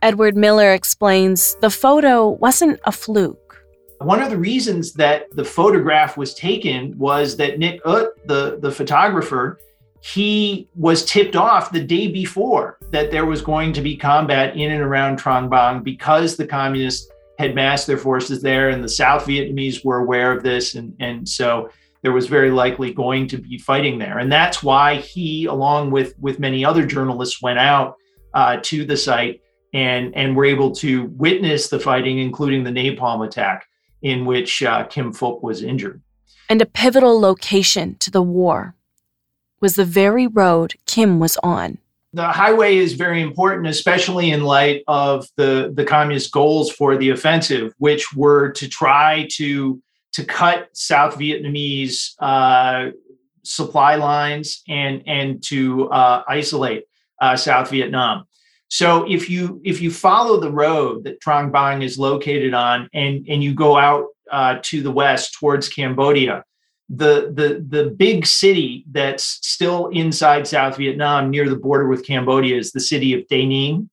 Edward 0.00 0.38
Miller 0.38 0.72
explains 0.72 1.54
the 1.60 1.68
photo 1.68 2.30
wasn't 2.30 2.80
a 2.84 2.92
fluke. 2.92 3.45
One 4.00 4.20
of 4.20 4.30
the 4.30 4.38
reasons 4.38 4.92
that 4.94 5.30
the 5.34 5.44
photograph 5.44 6.16
was 6.16 6.34
taken 6.34 6.96
was 6.98 7.36
that 7.38 7.58
Nick 7.58 7.80
Ut, 7.84 8.08
the, 8.26 8.58
the 8.60 8.70
photographer, 8.70 9.58
he 10.02 10.68
was 10.74 11.04
tipped 11.04 11.34
off 11.34 11.72
the 11.72 11.82
day 11.82 12.08
before 12.08 12.78
that 12.90 13.10
there 13.10 13.26
was 13.26 13.42
going 13.42 13.72
to 13.72 13.80
be 13.80 13.96
combat 13.96 14.56
in 14.56 14.70
and 14.70 14.82
around 14.82 15.18
Trang 15.18 15.50
Bang 15.50 15.82
because 15.82 16.36
the 16.36 16.46
communists 16.46 17.10
had 17.38 17.54
massed 17.54 17.86
their 17.86 17.98
forces 17.98 18.40
there 18.40 18.70
and 18.70 18.84
the 18.84 18.88
South 18.88 19.26
Vietnamese 19.26 19.84
were 19.84 19.98
aware 19.98 20.30
of 20.30 20.42
this. 20.42 20.74
And, 20.74 20.94
and 21.00 21.28
so 21.28 21.70
there 22.02 22.12
was 22.12 22.28
very 22.28 22.50
likely 22.50 22.92
going 22.92 23.26
to 23.28 23.38
be 23.38 23.58
fighting 23.58 23.98
there. 23.98 24.18
And 24.18 24.30
that's 24.30 24.62
why 24.62 24.96
he, 24.96 25.46
along 25.46 25.90
with, 25.90 26.16
with 26.18 26.38
many 26.38 26.64
other 26.64 26.86
journalists, 26.86 27.42
went 27.42 27.58
out 27.58 27.96
uh, 28.32 28.58
to 28.62 28.84
the 28.84 28.96
site 28.96 29.42
and, 29.72 30.14
and 30.14 30.36
were 30.36 30.44
able 30.44 30.70
to 30.76 31.06
witness 31.16 31.68
the 31.68 31.80
fighting, 31.80 32.18
including 32.18 32.62
the 32.62 32.70
napalm 32.70 33.26
attack 33.26 33.65
in 34.02 34.24
which 34.24 34.62
uh, 34.62 34.84
Kim 34.84 35.12
Phuc 35.12 35.42
was 35.42 35.62
injured. 35.62 36.02
And 36.48 36.62
a 36.62 36.66
pivotal 36.66 37.20
location 37.20 37.96
to 37.96 38.10
the 38.10 38.22
war 38.22 38.74
was 39.60 39.76
the 39.76 39.84
very 39.84 40.26
road 40.26 40.74
Kim 40.86 41.18
was 41.18 41.36
on. 41.38 41.78
The 42.12 42.28
highway 42.28 42.76
is 42.76 42.94
very 42.94 43.20
important, 43.20 43.66
especially 43.66 44.30
in 44.30 44.44
light 44.44 44.82
of 44.86 45.26
the, 45.36 45.72
the 45.74 45.84
communist 45.84 46.32
goals 46.32 46.70
for 46.70 46.96
the 46.96 47.10
offensive, 47.10 47.74
which 47.78 48.14
were 48.14 48.52
to 48.52 48.68
try 48.68 49.28
to, 49.32 49.82
to 50.12 50.24
cut 50.24 50.68
South 50.72 51.18
Vietnamese 51.18 52.14
uh, 52.20 52.90
supply 53.42 53.96
lines 53.96 54.62
and, 54.68 55.02
and 55.06 55.42
to 55.44 55.90
uh, 55.90 56.22
isolate 56.28 56.84
uh, 57.20 57.36
South 57.36 57.70
Vietnam. 57.70 58.24
So 58.68 59.08
if 59.08 59.30
you 59.30 59.60
if 59.64 59.80
you 59.80 59.90
follow 59.90 60.40
the 60.40 60.50
road 60.50 61.04
that 61.04 61.20
Trang 61.20 61.52
Bang 61.52 61.82
is 61.82 61.98
located 61.98 62.52
on, 62.52 62.88
and 62.92 63.24
and 63.28 63.42
you 63.42 63.54
go 63.54 63.76
out 63.76 64.06
uh, 64.30 64.58
to 64.62 64.82
the 64.82 64.90
west 64.90 65.34
towards 65.38 65.68
Cambodia, 65.68 66.44
the 66.88 67.32
the 67.32 67.64
the 67.68 67.90
big 67.90 68.26
city 68.26 68.84
that's 68.90 69.38
still 69.42 69.88
inside 69.88 70.46
South 70.46 70.76
Vietnam 70.76 71.30
near 71.30 71.48
the 71.48 71.56
border 71.56 71.86
with 71.86 72.04
Cambodia 72.04 72.56
is 72.56 72.72
the 72.72 72.80
city 72.80 73.14
of 73.14 73.26
Da 73.28 73.46
Nang, 73.46 73.88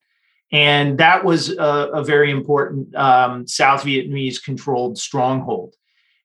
and 0.51 0.97
that 0.97 1.23
was 1.23 1.49
a, 1.51 1.89
a 1.93 2.03
very 2.03 2.31
important 2.31 2.95
um, 2.95 3.47
South 3.47 3.83
Vietnamese 3.83 4.43
controlled 4.43 4.97
stronghold. 4.97 5.75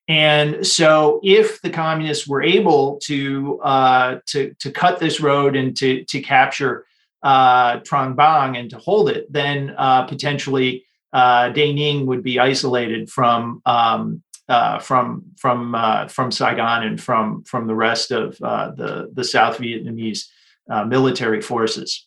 And 0.09 0.67
so, 0.67 1.21
if 1.23 1.61
the 1.61 1.69
communists 1.69 2.27
were 2.27 2.43
able 2.43 2.99
to 3.05 3.61
uh, 3.61 4.19
to 4.29 4.55
to 4.59 4.71
cut 4.71 5.01
this 5.01 5.21
road 5.21 5.55
and 5.55 5.77
to 5.77 6.03
to 6.05 6.23
capture 6.23 6.87
uh, 7.23 7.81
Trang 7.81 8.17
Bang 8.17 8.57
and 8.57 8.71
to 8.71 8.79
hold 8.79 9.09
it, 9.09 9.31
then 9.33 9.75
uh, 9.77 10.05
potentially 10.05 10.85
uh, 11.13 11.49
Da 11.51 11.73
Nang 11.73 12.07
would 12.07 12.23
be 12.23 12.39
isolated 12.39 13.11
from 13.11 13.63
um, 13.67 14.23
uh, 14.49 14.79
from 14.79 15.25
from 15.37 15.75
uh, 15.75 16.09
from 16.09 16.31
Saigon 16.31 16.83
and 16.85 17.01
from 17.01 17.43
from 17.45 17.67
the 17.67 17.75
rest 17.75 18.11
of 18.11 18.39
uh, 18.43 18.71
the 18.71 19.11
the 19.13 19.25
South 19.25 19.59
Vietnamese 19.59 20.27
uh, 20.71 20.85
military 20.85 21.41
forces. 21.41 22.07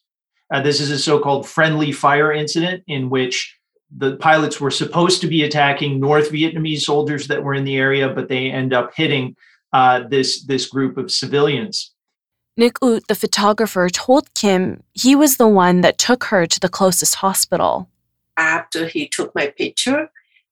This 0.63 0.81
is 0.81 0.91
a 0.91 0.99
so-called 0.99 1.47
friendly 1.47 1.93
fire 1.93 2.33
incident 2.33 2.83
in 2.87 3.09
which 3.09 3.57
the 3.95 4.17
pilots 4.17 4.59
were 4.59 4.71
supposed 4.71 5.21
to 5.21 5.27
be 5.27 5.43
attacking 5.43 5.97
North 5.97 6.29
Vietnamese 6.29 6.81
soldiers 6.81 7.27
that 7.27 7.41
were 7.41 7.53
in 7.53 7.63
the 7.63 7.77
area, 7.77 8.09
but 8.09 8.27
they 8.27 8.51
end 8.51 8.73
up 8.73 8.91
hitting 8.93 9.35
this 10.09 10.43
this 10.45 10.65
group 10.65 10.97
of 10.97 11.09
civilians. 11.09 11.93
Nick 12.57 12.77
Ut, 12.81 13.07
the 13.07 13.15
photographer, 13.15 13.89
told 13.89 14.33
Kim 14.33 14.83
he 14.93 15.15
was 15.15 15.37
the 15.37 15.47
one 15.47 15.81
that 15.81 15.97
took 15.97 16.25
her 16.25 16.45
to 16.45 16.59
the 16.59 16.69
closest 16.69 17.15
hospital. 17.15 17.89
After 18.37 18.87
he 18.87 19.07
took 19.07 19.33
my 19.33 19.47
picture, 19.47 20.09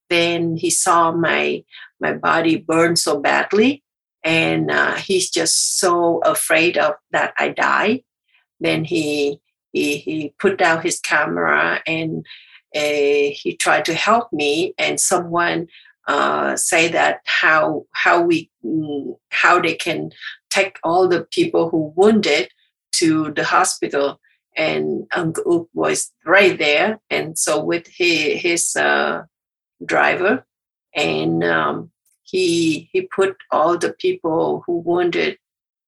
then 0.10 0.58
he 0.58 0.70
saw 0.70 1.12
my 1.12 1.64
my 2.00 2.14
body 2.14 2.56
burn 2.56 2.96
so 2.96 3.20
badly, 3.20 3.84
and 4.24 4.72
uh, 4.72 4.96
he's 4.96 5.30
just 5.30 5.80
so 5.80 6.20
afraid 6.20 6.78
of 6.78 6.94
that 7.12 7.34
I 7.38 7.50
die. 7.50 8.04
Then 8.60 8.86
he 8.86 9.40
he 9.72 9.98
he 9.98 10.34
put 10.40 10.58
down 10.58 10.82
his 10.82 11.00
camera 11.00 11.82
and 11.86 12.26
uh, 12.76 13.34
he 13.34 13.58
tried 13.60 13.86
to 13.86 13.94
help 13.94 14.32
me. 14.32 14.74
And 14.78 15.00
someone 15.00 15.68
uh, 16.08 16.56
say 16.56 16.88
that 16.90 17.20
how 17.26 17.86
how 17.92 18.22
we 18.22 18.50
mm, 18.64 19.18
how 19.32 19.62
they 19.62 19.76
can 19.76 20.12
take 20.50 20.80
all 20.84 21.08
the 21.08 21.26
people 21.32 21.70
who 21.70 21.94
wounded 21.96 22.50
to 22.94 23.32
the 23.32 23.44
hospital. 23.44 24.20
And 24.58 25.08
Uncle 25.16 25.62
Ut 25.62 25.68
was 25.74 26.12
right 26.26 26.58
there. 26.58 27.00
And 27.10 27.38
so 27.38 27.64
with 27.64 27.88
his, 27.88 28.42
his 28.42 28.76
uh, 28.76 29.24
driver, 29.86 30.46
and 30.96 31.44
um, 31.44 31.92
he 32.24 32.90
he 32.92 33.02
put 33.02 33.38
all 33.52 33.78
the 33.78 33.94
people 33.94 34.64
who 34.66 34.80
wounded, 34.80 35.38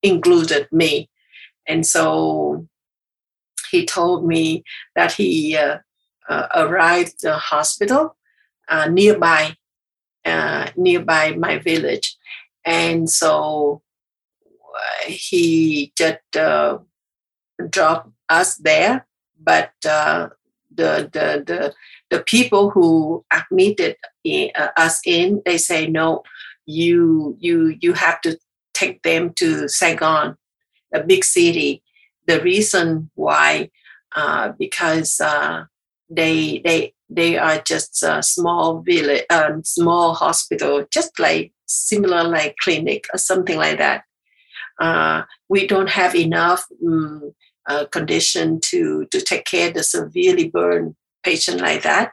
included 0.02 0.68
me, 0.72 1.10
and 1.66 1.86
so 1.86 2.66
he 3.70 3.84
told 3.84 4.26
me 4.26 4.64
that 4.94 5.12
he 5.12 5.56
uh, 5.56 5.78
uh, 6.28 6.46
arrived 6.54 7.22
the 7.22 7.36
hospital 7.36 8.16
uh, 8.68 8.86
nearby, 8.88 9.56
uh, 10.24 10.70
nearby 10.76 11.32
my 11.32 11.58
village, 11.58 12.16
and 12.64 13.10
so 13.10 13.82
he 15.06 15.92
just 15.96 16.36
uh, 16.36 16.78
dropped 17.70 18.10
us 18.28 18.56
there, 18.56 19.06
but 19.40 19.72
the 20.74 21.10
the 21.10 21.42
the 21.46 21.74
the 22.10 22.20
people 22.24 22.70
who 22.70 23.24
admitted 23.32 23.96
uh, 24.26 24.68
us 24.76 25.00
in, 25.06 25.42
they 25.44 25.58
say 25.58 25.86
no, 25.86 26.22
you 26.66 27.36
you 27.40 27.76
you 27.80 27.92
have 27.92 28.20
to 28.22 28.38
take 28.74 29.02
them 29.02 29.32
to 29.34 29.68
Saigon, 29.68 30.36
a 30.92 31.02
big 31.02 31.24
city. 31.24 31.82
The 32.26 32.40
reason 32.40 33.10
why, 33.14 33.70
uh, 34.14 34.52
because 34.58 35.20
uh, 35.20 35.64
they 36.08 36.60
they 36.64 36.94
they 37.08 37.36
are 37.36 37.60
just 37.60 38.02
a 38.02 38.22
small 38.22 38.80
village, 38.80 39.24
um, 39.30 39.64
small 39.64 40.14
hospital, 40.14 40.86
just 40.90 41.18
like 41.18 41.52
similar 41.66 42.24
like 42.24 42.56
clinic 42.62 43.06
or 43.12 43.18
something 43.18 43.58
like 43.58 43.78
that. 43.78 44.04
Uh, 44.80 45.22
we 45.48 45.66
don't 45.66 45.90
have 45.90 46.14
enough 46.14 46.64
um, 46.86 47.34
uh, 47.68 47.84
condition 47.86 48.60
to 48.60 49.06
to 49.10 49.20
take 49.20 49.44
care 49.44 49.68
of 49.68 49.74
the 49.74 49.82
severely 49.82 50.48
burned 50.48 50.94
patient 51.22 51.60
like 51.60 51.82
that, 51.82 52.12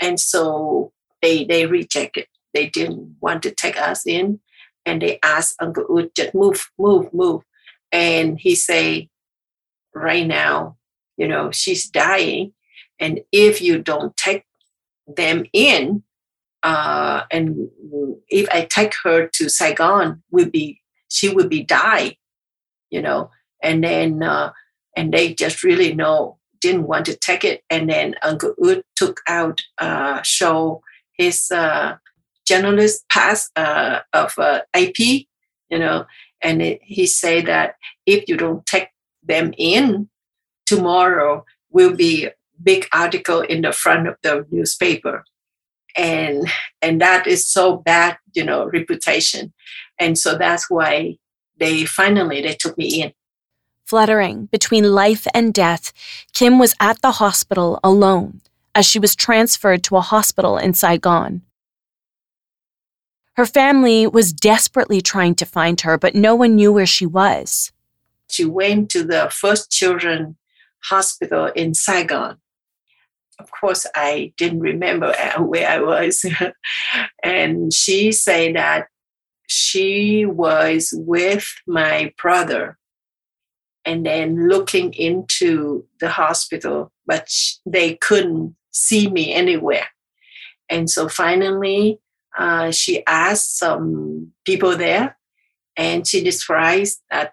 and 0.00 0.18
so 0.18 0.92
they 1.22 1.44
they 1.44 1.66
rejected. 1.66 2.26
They 2.54 2.68
didn't 2.68 3.16
want 3.20 3.42
to 3.42 3.50
take 3.50 3.80
us 3.80 4.06
in, 4.06 4.40
and 4.86 5.02
they 5.02 5.18
asked 5.22 5.56
Uncle 5.60 5.98
Ut 5.98 6.14
just 6.14 6.34
move, 6.34 6.70
move, 6.78 7.12
move, 7.12 7.42
and 7.92 8.38
he 8.40 8.54
say, 8.54 9.10
right 9.94 10.26
now, 10.26 10.76
you 11.16 11.28
know, 11.28 11.50
she's 11.50 11.88
dying, 11.88 12.54
and 12.98 13.20
if 13.32 13.60
you 13.60 13.82
don't 13.82 14.16
take 14.16 14.44
them 15.06 15.44
in, 15.52 16.02
uh, 16.62 17.22
and 17.30 17.68
if 18.28 18.48
I 18.50 18.64
take 18.64 18.94
her 19.04 19.28
to 19.28 19.48
Saigon, 19.48 20.22
we'll 20.30 20.50
be 20.50 20.80
she 21.08 21.28
would 21.28 21.48
be 21.48 21.62
die, 21.62 22.16
you 22.90 23.02
know. 23.02 23.30
And 23.62 23.82
then 23.82 24.22
uh, 24.22 24.52
and 24.96 25.12
they 25.12 25.34
just 25.34 25.62
really 25.62 25.94
know 25.94 26.38
didn't 26.60 26.86
want 26.86 27.06
to 27.06 27.16
take 27.16 27.44
it. 27.44 27.62
And 27.70 27.88
then 27.88 28.14
Uncle 28.22 28.54
Ut 28.64 28.84
took 28.96 29.20
out 29.28 29.60
uh, 29.78 30.22
show 30.22 30.82
his 31.12 31.50
uh, 31.50 31.96
journalist 32.46 33.04
pass 33.10 33.50
uh, 33.56 34.00
of 34.12 34.34
uh, 34.38 34.62
AP, 34.74 34.98
you 34.98 35.78
know, 35.78 36.06
and 36.42 36.62
it, 36.62 36.80
he 36.82 37.06
said 37.06 37.46
that 37.46 37.74
if 38.06 38.28
you 38.28 38.36
don't 38.36 38.64
take 38.66 38.88
them 39.22 39.52
in 39.58 40.08
tomorrow, 40.66 41.44
will 41.70 41.94
be 41.94 42.28
big 42.62 42.88
article 42.92 43.40
in 43.40 43.62
the 43.62 43.72
front 43.72 44.08
of 44.08 44.16
the 44.22 44.44
newspaper 44.50 45.24
and 45.96 46.48
and 46.82 47.00
that 47.00 47.26
is 47.26 47.46
so 47.46 47.76
bad 47.76 48.16
you 48.34 48.44
know 48.44 48.66
reputation 48.66 49.52
and 49.98 50.18
so 50.18 50.36
that's 50.36 50.70
why 50.70 51.18
they 51.58 51.84
finally 51.84 52.40
they 52.40 52.54
took 52.54 52.76
me 52.78 53.02
in. 53.02 53.12
Fluttering 53.84 54.46
between 54.46 54.84
life 54.84 55.26
and 55.34 55.52
death 55.54 55.92
kim 56.32 56.58
was 56.58 56.74
at 56.80 57.00
the 57.02 57.12
hospital 57.12 57.80
alone 57.82 58.40
as 58.74 58.86
she 58.86 58.98
was 58.98 59.16
transferred 59.16 59.82
to 59.84 59.96
a 59.96 60.00
hospital 60.00 60.58
in 60.58 60.74
saigon. 60.74 61.42
Her 63.34 63.46
family 63.46 64.06
was 64.06 64.32
desperately 64.32 65.00
trying 65.00 65.34
to 65.36 65.46
find 65.46 65.80
her 65.80 65.96
but 65.96 66.14
no 66.14 66.34
one 66.34 66.54
knew 66.54 66.72
where 66.72 66.86
she 66.86 67.06
was. 67.06 67.72
She 68.30 68.44
went 68.44 68.90
to 68.90 69.04
the 69.04 69.30
first 69.32 69.70
children 69.70 70.36
hospital 70.84 71.46
in 71.46 71.74
saigon. 71.74 72.38
Of 73.38 73.50
course, 73.52 73.86
I 73.94 74.32
didn't 74.36 74.60
remember 74.60 75.14
where 75.38 75.68
I 75.68 75.80
was. 75.80 76.24
and 77.22 77.72
she 77.72 78.12
said 78.12 78.56
that 78.56 78.88
she 79.48 80.26
was 80.26 80.92
with 80.94 81.46
my 81.66 82.12
brother 82.20 82.78
and 83.84 84.04
then 84.04 84.48
looking 84.48 84.92
into 84.92 85.84
the 86.00 86.10
hospital, 86.10 86.92
but 87.06 87.28
they 87.64 87.94
couldn't 87.94 88.54
see 88.70 89.08
me 89.08 89.32
anywhere. 89.32 89.88
And 90.68 90.90
so 90.90 91.08
finally, 91.08 91.98
uh, 92.36 92.70
she 92.70 93.04
asked 93.06 93.58
some 93.58 94.32
people 94.44 94.76
there, 94.76 95.16
and 95.76 96.06
she 96.06 96.22
describes 96.22 97.00
that 97.10 97.32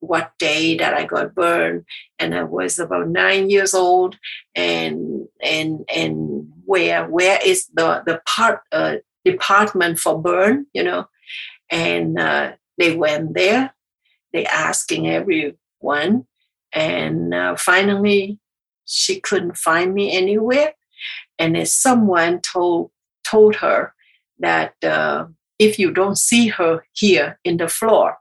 what 0.00 0.32
day 0.38 0.76
that 0.78 0.94
I 0.94 1.04
got 1.04 1.34
burned, 1.34 1.84
and 2.18 2.34
I 2.34 2.44
was 2.44 2.78
about 2.78 3.08
nine 3.08 3.50
years 3.50 3.74
old, 3.74 4.16
and 4.54 5.28
and 5.42 5.84
and 5.94 6.50
where 6.64 7.06
where 7.06 7.38
is 7.44 7.66
the 7.74 8.02
the 8.06 8.22
part 8.26 8.62
uh, 8.72 8.96
department 9.26 9.98
for 9.98 10.20
burn, 10.20 10.66
you 10.72 10.82
know, 10.82 11.06
and 11.72 12.16
uh, 12.18 12.52
they 12.78 12.94
went 12.94 13.34
there, 13.34 13.74
they 14.32 14.46
asking 14.46 15.08
everyone, 15.08 16.26
and 16.72 17.34
uh, 17.34 17.56
finally 17.56 18.38
she 18.84 19.18
couldn't 19.18 19.56
find 19.56 19.92
me 19.92 20.16
anywhere, 20.16 20.74
and 21.40 21.56
then 21.56 21.66
someone 21.66 22.40
told 22.40 22.92
told 23.24 23.56
her 23.56 23.92
that 24.38 24.74
uh, 24.84 25.26
if 25.58 25.80
you 25.80 25.90
don't 25.90 26.18
see 26.18 26.46
her 26.46 26.84
here 26.92 27.40
in 27.42 27.56
the 27.56 27.68
floor 27.68 28.18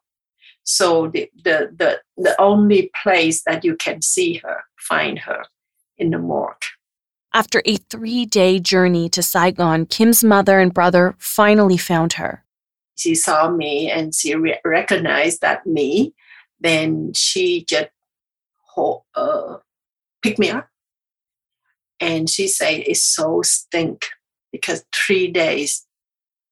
so 0.64 1.08
the, 1.08 1.30
the, 1.44 1.72
the, 1.76 2.00
the 2.18 2.40
only 2.40 2.92
place 3.02 3.44
that 3.44 3.66
you 3.66 3.76
can 3.76 4.02
see 4.02 4.36
her, 4.36 4.64
find 4.78 5.20
her 5.20 5.44
in 5.98 6.12
the 6.12 6.20
morgue. 6.20 6.56
After 7.34 7.62
a 7.66 7.78
three 7.78 8.26
day 8.26 8.60
journey 8.60 9.10
to 9.10 9.24
Saigon, 9.24 9.86
Kim's 9.86 10.24
mother 10.24 10.60
and 10.60 10.74
brother 10.74 11.16
finally 11.18 11.78
found 11.78 12.14
her. 12.14 12.44
She 12.97 13.15
saw 13.15 13.49
me 13.49 13.89
and 13.89 14.13
she 14.13 14.36
re- 14.36 14.60
recognized 14.65 15.41
that 15.41 15.65
me. 15.65 16.13
Then 16.60 17.13
she 17.13 17.65
just 17.65 17.89
uh, 19.15 19.58
picked 20.21 20.39
me 20.39 20.49
up 20.49 20.69
and 21.99 22.30
she 22.30 22.47
said, 22.47 22.84
It's 22.86 23.04
so 23.04 23.41
stink 23.41 24.08
because 24.51 24.86
three 24.93 25.27
days 25.27 25.86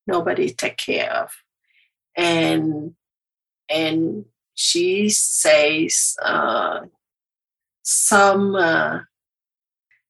nobody 0.08 0.50
take 0.50 0.78
care 0.78 1.12
of. 1.12 1.32
And 2.16 2.96
and 3.70 4.26
she 4.56 5.10
says 5.10 6.16
uh, 6.22 6.82
some 7.84 8.56
uh, 8.56 9.00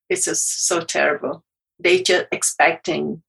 it's 0.09 0.25
just 0.25 0.67
so 0.67 0.81
terrible 0.81 1.43
they 1.79 2.01
just 2.01 2.25
expecting 2.31 3.23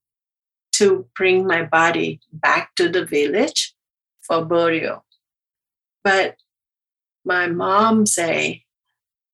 to 0.80 1.06
bring 1.14 1.46
my 1.46 1.62
body 1.62 2.20
back 2.32 2.74
to 2.74 2.88
the 2.88 3.04
village 3.04 3.74
for 4.22 4.42
burial. 4.46 5.04
But 6.02 6.36
my 7.22 7.48
mom 7.48 8.06
say 8.06 8.64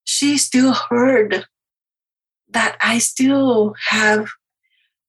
she 0.03 0.39
still 0.39 0.73
heard 0.73 1.47
that 2.49 2.77
i 2.81 2.99
still 2.99 3.75
have 3.89 4.29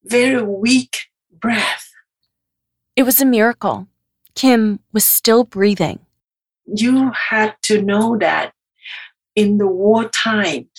very 0.04 0.42
weak 0.44 1.08
breath. 1.32 1.90
It 2.96 3.04
was 3.04 3.20
a 3.20 3.26
miracle. 3.26 3.88
Kim 4.36 4.80
was 4.94 5.04
still 5.04 5.44
breathing. 5.44 6.00
You 6.66 7.12
had 7.30 7.56
to 7.64 7.82
know 7.82 8.18
that 8.20 8.54
in 9.36 9.58
the 9.58 9.68
wartime, 9.68 10.70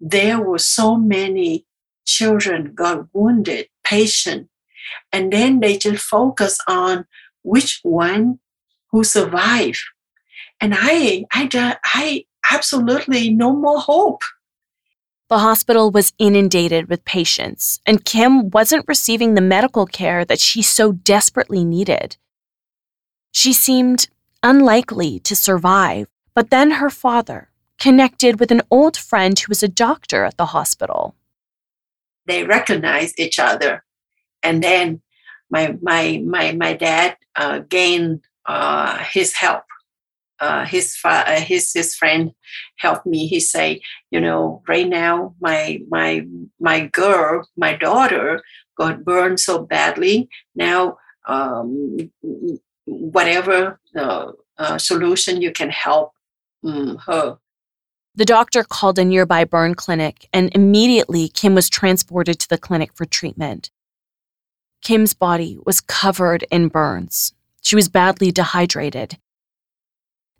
there 0.00 0.40
were 0.40 0.58
so 0.58 0.96
many 0.96 1.66
children 2.06 2.72
got 2.74 3.06
wounded, 3.12 3.68
patient, 3.84 4.48
and 5.12 5.32
then 5.32 5.60
they 5.60 5.76
just 5.76 6.02
focus 6.02 6.58
on 6.66 7.06
which 7.42 7.80
one 7.82 8.38
who 8.90 9.04
survived. 9.04 9.82
And 10.60 10.74
I, 10.76 11.26
I, 11.32 11.76
I 11.84 12.24
absolutely 12.50 13.30
no 13.30 13.54
more 13.54 13.80
hope. 13.80 14.22
The 15.28 15.38
hospital 15.38 15.90
was 15.90 16.12
inundated 16.18 16.88
with 16.88 17.04
patients, 17.04 17.80
and 17.84 18.04
Kim 18.04 18.48
wasn't 18.50 18.86
receiving 18.86 19.34
the 19.34 19.40
medical 19.40 19.84
care 19.84 20.24
that 20.24 20.38
she 20.38 20.62
so 20.62 20.92
desperately 20.92 21.64
needed. 21.64 22.16
She 23.32 23.52
seemed 23.52 24.08
unlikely 24.42 25.18
to 25.20 25.34
survive, 25.34 26.06
but 26.32 26.50
then 26.50 26.72
her 26.72 26.90
father 26.90 27.50
connected 27.78 28.38
with 28.38 28.50
an 28.50 28.62
old 28.70 28.96
friend 28.96 29.38
who 29.38 29.50
was 29.50 29.62
a 29.62 29.68
doctor 29.68 30.24
at 30.24 30.36
the 30.36 30.46
hospital. 30.46 31.16
They 32.26 32.44
recognize 32.44 33.12
each 33.18 33.38
other. 33.38 33.84
And 34.42 34.62
then 34.62 35.02
my, 35.50 35.76
my, 35.82 36.22
my, 36.24 36.52
my 36.52 36.72
dad 36.74 37.16
uh, 37.36 37.60
gained 37.60 38.20
uh, 38.46 38.98
his 38.98 39.34
help. 39.34 39.64
Uh, 40.38 40.66
his, 40.66 40.94
fa- 40.94 41.24
uh, 41.26 41.40
his 41.40 41.72
his 41.72 41.96
friend 41.96 42.30
helped 42.78 43.06
me. 43.06 43.26
He 43.26 43.40
say, 43.40 43.80
you 44.10 44.20
know, 44.20 44.62
right 44.68 44.86
now 44.86 45.34
my 45.40 45.80
my 45.88 46.26
my 46.60 46.88
girl, 46.88 47.48
my 47.56 47.72
daughter, 47.74 48.42
got 48.76 49.02
burned 49.02 49.40
so 49.40 49.62
badly. 49.64 50.28
Now 50.54 50.98
um, 51.26 51.96
whatever 52.84 53.80
uh, 53.96 54.32
uh, 54.58 54.76
solution 54.76 55.40
you 55.40 55.52
can 55.52 55.70
help 55.70 56.12
um, 56.64 56.98
her. 57.06 57.38
The 58.16 58.24
doctor 58.24 58.64
called 58.64 58.98
a 58.98 59.04
nearby 59.04 59.44
burn 59.44 59.74
clinic, 59.74 60.26
and 60.32 60.50
immediately 60.54 61.28
Kim 61.28 61.54
was 61.54 61.68
transported 61.68 62.38
to 62.40 62.48
the 62.48 62.56
clinic 62.56 62.94
for 62.94 63.04
treatment. 63.04 63.70
Kim's 64.80 65.12
body 65.12 65.58
was 65.66 65.82
covered 65.82 66.46
in 66.50 66.68
burns. 66.68 67.34
She 67.60 67.76
was 67.76 67.90
badly 67.90 68.32
dehydrated. 68.32 69.18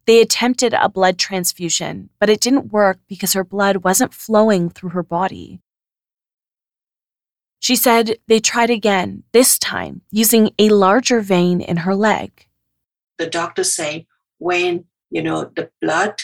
They 0.07 0.23
attempted 0.23 0.73
a 0.73 0.89
blood 0.89 1.19
transfusion, 1.19 2.09
but 2.19 2.31
it 2.31 2.41
didn't 2.41 2.73
work 2.73 2.99
because 3.09 3.35
her 3.35 3.45
blood 3.45 3.79
wasn't 3.79 4.15
flowing 4.15 4.71
through 4.71 4.91
her 4.91 5.03
body. 5.03 5.61
She 7.59 7.77
said 7.77 8.17
they 8.27 8.41
tried 8.41 8.71
again, 8.71 9.25
this 9.33 9.59
time 9.59 10.01
using 10.11 10.51
a 10.59 10.71
larger 10.71 11.21
vein 11.21 11.61
in 11.61 11.79
her 11.79 11.95
leg. 11.95 12.47
The 13.19 13.27
doctor 13.27 13.65
say 13.65 14.07
when 14.39 14.85
you 15.11 15.23
know 15.23 15.45
the 15.45 15.71
blood 15.83 16.21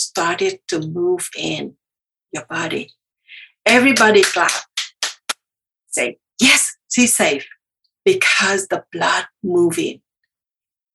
started 0.00 0.60
to 0.68 0.80
move 0.80 1.28
in 1.36 1.76
your 2.32 2.44
body, 2.46 2.90
everybody 3.66 4.22
clap. 4.22 4.50
Say 5.88 6.18
yes, 6.40 6.76
she's 6.90 7.14
safe 7.14 7.46
because 8.04 8.68
the 8.68 8.84
blood 8.92 9.26
moving, 9.42 10.00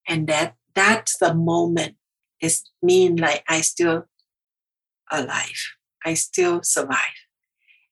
and 0.08 0.28
that 0.28 0.56
that's 0.74 1.18
the 1.18 1.34
moment. 1.34 1.96
It 2.42 2.54
mean 2.82 3.16
like 3.16 3.44
I 3.48 3.62
still 3.62 4.06
alive. 5.12 5.74
I 6.06 6.14
still 6.14 6.62
survive 6.64 7.26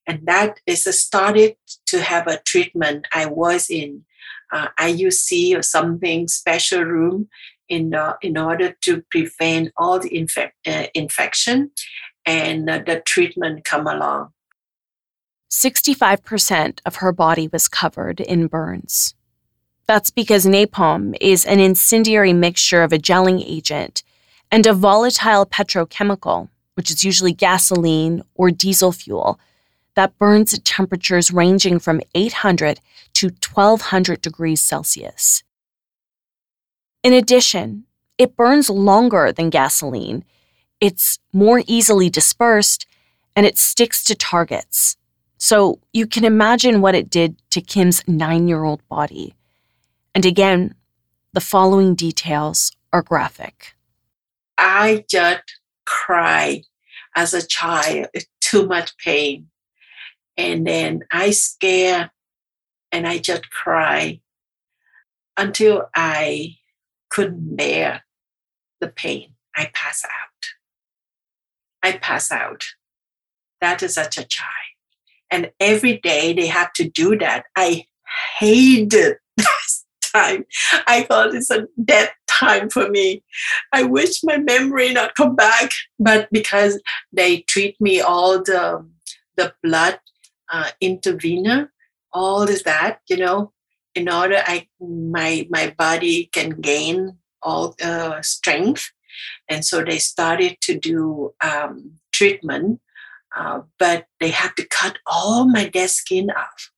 and 0.08 0.26
that 0.26 0.60
is 0.66 0.84
started 1.00 1.56
to 1.88 2.02
have 2.02 2.28
a 2.28 2.40
treatment. 2.46 3.08
I 3.14 3.26
was 3.26 3.70
in 3.70 4.06
uh, 4.52 4.68
IUC 4.80 5.58
or 5.58 5.62
something 5.62 6.28
special 6.28 6.84
room 6.84 7.30
in 7.74 7.94
uh, 7.94 8.14
in 8.22 8.38
order 8.38 8.76
to 8.82 9.02
prevent 9.10 9.72
all 9.78 10.00
the 10.00 10.12
infec- 10.12 10.62
uh, 10.68 10.88
infection 10.94 11.72
and 12.26 12.70
uh, 12.70 12.80
the 12.86 13.02
treatment 13.02 13.66
come 13.66 13.88
along. 13.88 14.30
65% 15.52 16.80
of 16.86 16.96
her 16.98 17.12
body 17.12 17.48
was 17.52 17.68
covered 17.68 18.20
in 18.20 18.48
burns. 18.48 19.14
That's 19.86 20.10
because 20.10 20.46
napalm 20.46 21.16
is 21.20 21.46
an 21.46 21.60
incendiary 21.60 22.34
mixture 22.34 22.82
of 22.82 22.94
a 22.94 22.98
gelling 22.98 23.44
agent 23.46 24.04
and 24.52 24.66
a 24.66 24.74
volatile 24.74 25.46
petrochemical, 25.46 26.50
which 26.76 26.90
is 26.90 27.04
usually 27.04 27.34
gasoline 27.34 28.24
or 28.36 28.50
diesel 28.50 28.92
fuel, 28.92 29.40
that 29.96 30.18
burns 30.18 30.54
at 30.54 30.66
temperatures 30.66 31.30
ranging 31.32 31.78
from 31.80 32.02
800 32.16 32.80
to 33.16 33.28
1200 33.28 34.22
degrees 34.22 34.62
Celsius. 34.62 35.44
In 37.04 37.14
addition, 37.14 37.84
it 38.18 38.38
burns 38.38 38.70
longer 38.70 39.32
than 39.32 39.50
gasoline, 39.50 40.24
it's 40.80 41.20
more 41.32 41.64
easily 41.68 42.10
dispersed, 42.10 42.86
and 43.36 43.46
it 43.46 43.58
sticks 43.58 44.04
to 44.06 44.16
targets. 44.16 44.98
So 45.38 45.80
you 45.92 46.08
can 46.08 46.24
imagine 46.24 46.80
what 46.80 46.96
it 46.96 47.10
did 47.10 47.36
to 47.52 47.62
Kim's 47.62 48.08
nine 48.08 48.48
year 48.48 48.64
old 48.64 48.88
body. 48.88 49.36
And 50.16 50.26
again, 50.26 50.76
the 51.34 51.42
following 51.42 51.96
details 51.96 52.72
are 52.94 53.02
graphic. 53.02 53.76
I 54.58 55.04
just 55.10 55.44
cried 55.86 56.62
as 57.16 57.34
a 57.34 57.46
child, 57.46 58.08
too 58.40 58.68
much 58.68 58.96
pain. 58.98 59.50
And 60.38 60.66
then 60.66 61.04
I 61.12 61.32
scare 61.32 62.12
and 62.92 63.08
I 63.08 63.18
just 63.18 63.50
cry 63.50 64.22
until 65.38 65.90
I 65.96 66.56
couldn't 67.14 67.56
bear 67.56 68.04
the 68.82 68.88
pain. 68.88 69.36
I 69.56 69.70
pass 69.74 70.04
out. 70.04 70.46
I 71.84 71.98
pass 71.98 72.32
out. 72.32 72.66
That 73.62 73.84
is 73.84 73.94
such 73.94 74.18
a 74.18 74.26
child. 74.26 74.50
And 75.30 75.52
every 75.60 76.00
day 76.00 76.34
they 76.34 76.48
have 76.48 76.74
to 76.74 76.90
do 76.90 77.18
that. 77.20 77.46
I 77.56 77.86
hated 78.40 79.18
that 79.38 79.84
time. 80.14 80.46
I 80.88 81.04
thought 81.04 81.36
it's 81.36 81.52
a 81.52 81.68
death 81.86 82.10
time 82.28 82.70
for 82.70 82.90
me. 82.90 83.24
I 83.72 83.84
wish 83.84 84.24
my 84.24 84.38
memory 84.38 84.92
not 84.92 85.14
come 85.14 85.36
back, 85.36 85.70
but 86.00 86.30
because 86.32 86.82
they 87.12 87.42
treat 87.42 87.80
me 87.80 88.02
all 88.02 88.40
the 88.40 88.86
the 89.36 89.54
blood 89.64 90.00
uh, 90.52 90.70
intervener, 90.82 91.72
all 92.12 92.44
is 92.44 92.64
that 92.64 93.02
you 93.08 93.18
know, 93.18 93.53
in 93.96 94.10
order 94.10 94.42
I 94.46 94.68
my 94.80 95.48
my 95.50 95.74
body 95.78 96.30
can 96.32 96.50
gain 96.62 97.18
all 97.42 97.76
uh, 97.84 98.22
strength, 98.22 98.92
and 99.50 99.66
so 99.66 99.84
they 99.84 100.00
started 100.00 100.58
to 100.62 100.80
do 100.80 101.34
um, 101.42 102.00
treatment, 102.12 102.80
uh, 103.36 103.62
but 103.80 104.06
they 104.20 104.30
had 104.30 104.52
to 104.58 104.68
cut 104.68 104.98
all 105.06 105.46
my 105.46 105.68
dead 105.68 105.90
skin 105.90 106.30
off. 106.32 106.72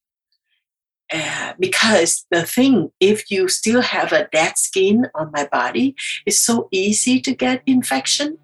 Uh, 1.13 1.54
because 1.60 2.25
the 2.32 2.43
thing, 2.43 2.91
if 2.99 3.30
you 3.30 3.47
still 3.47 3.82
have 3.82 4.12
a 4.12 4.28
dead 4.32 4.58
skin 4.58 5.06
on 5.13 5.30
my 5.32 5.47
body, 5.51 5.95
it's 6.25 6.39
so 6.39 6.67
easy 6.71 7.21
to 7.21 7.34
get 7.36 7.62
infection. 7.67 8.39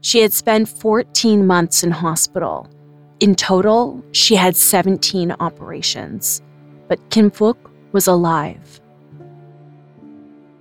She 0.00 0.20
had 0.20 0.32
spent 0.32 0.68
14 0.68 1.46
months 1.46 1.84
in 1.84 1.90
hospital. 1.90 2.66
In 3.20 3.34
total, 3.34 4.02
she 4.12 4.34
had 4.34 4.56
17 4.56 5.36
operations. 5.38 6.42
But 6.88 6.98
Kim 7.10 7.30
Phuc 7.30 7.56
was 7.92 8.06
alive. 8.06 8.80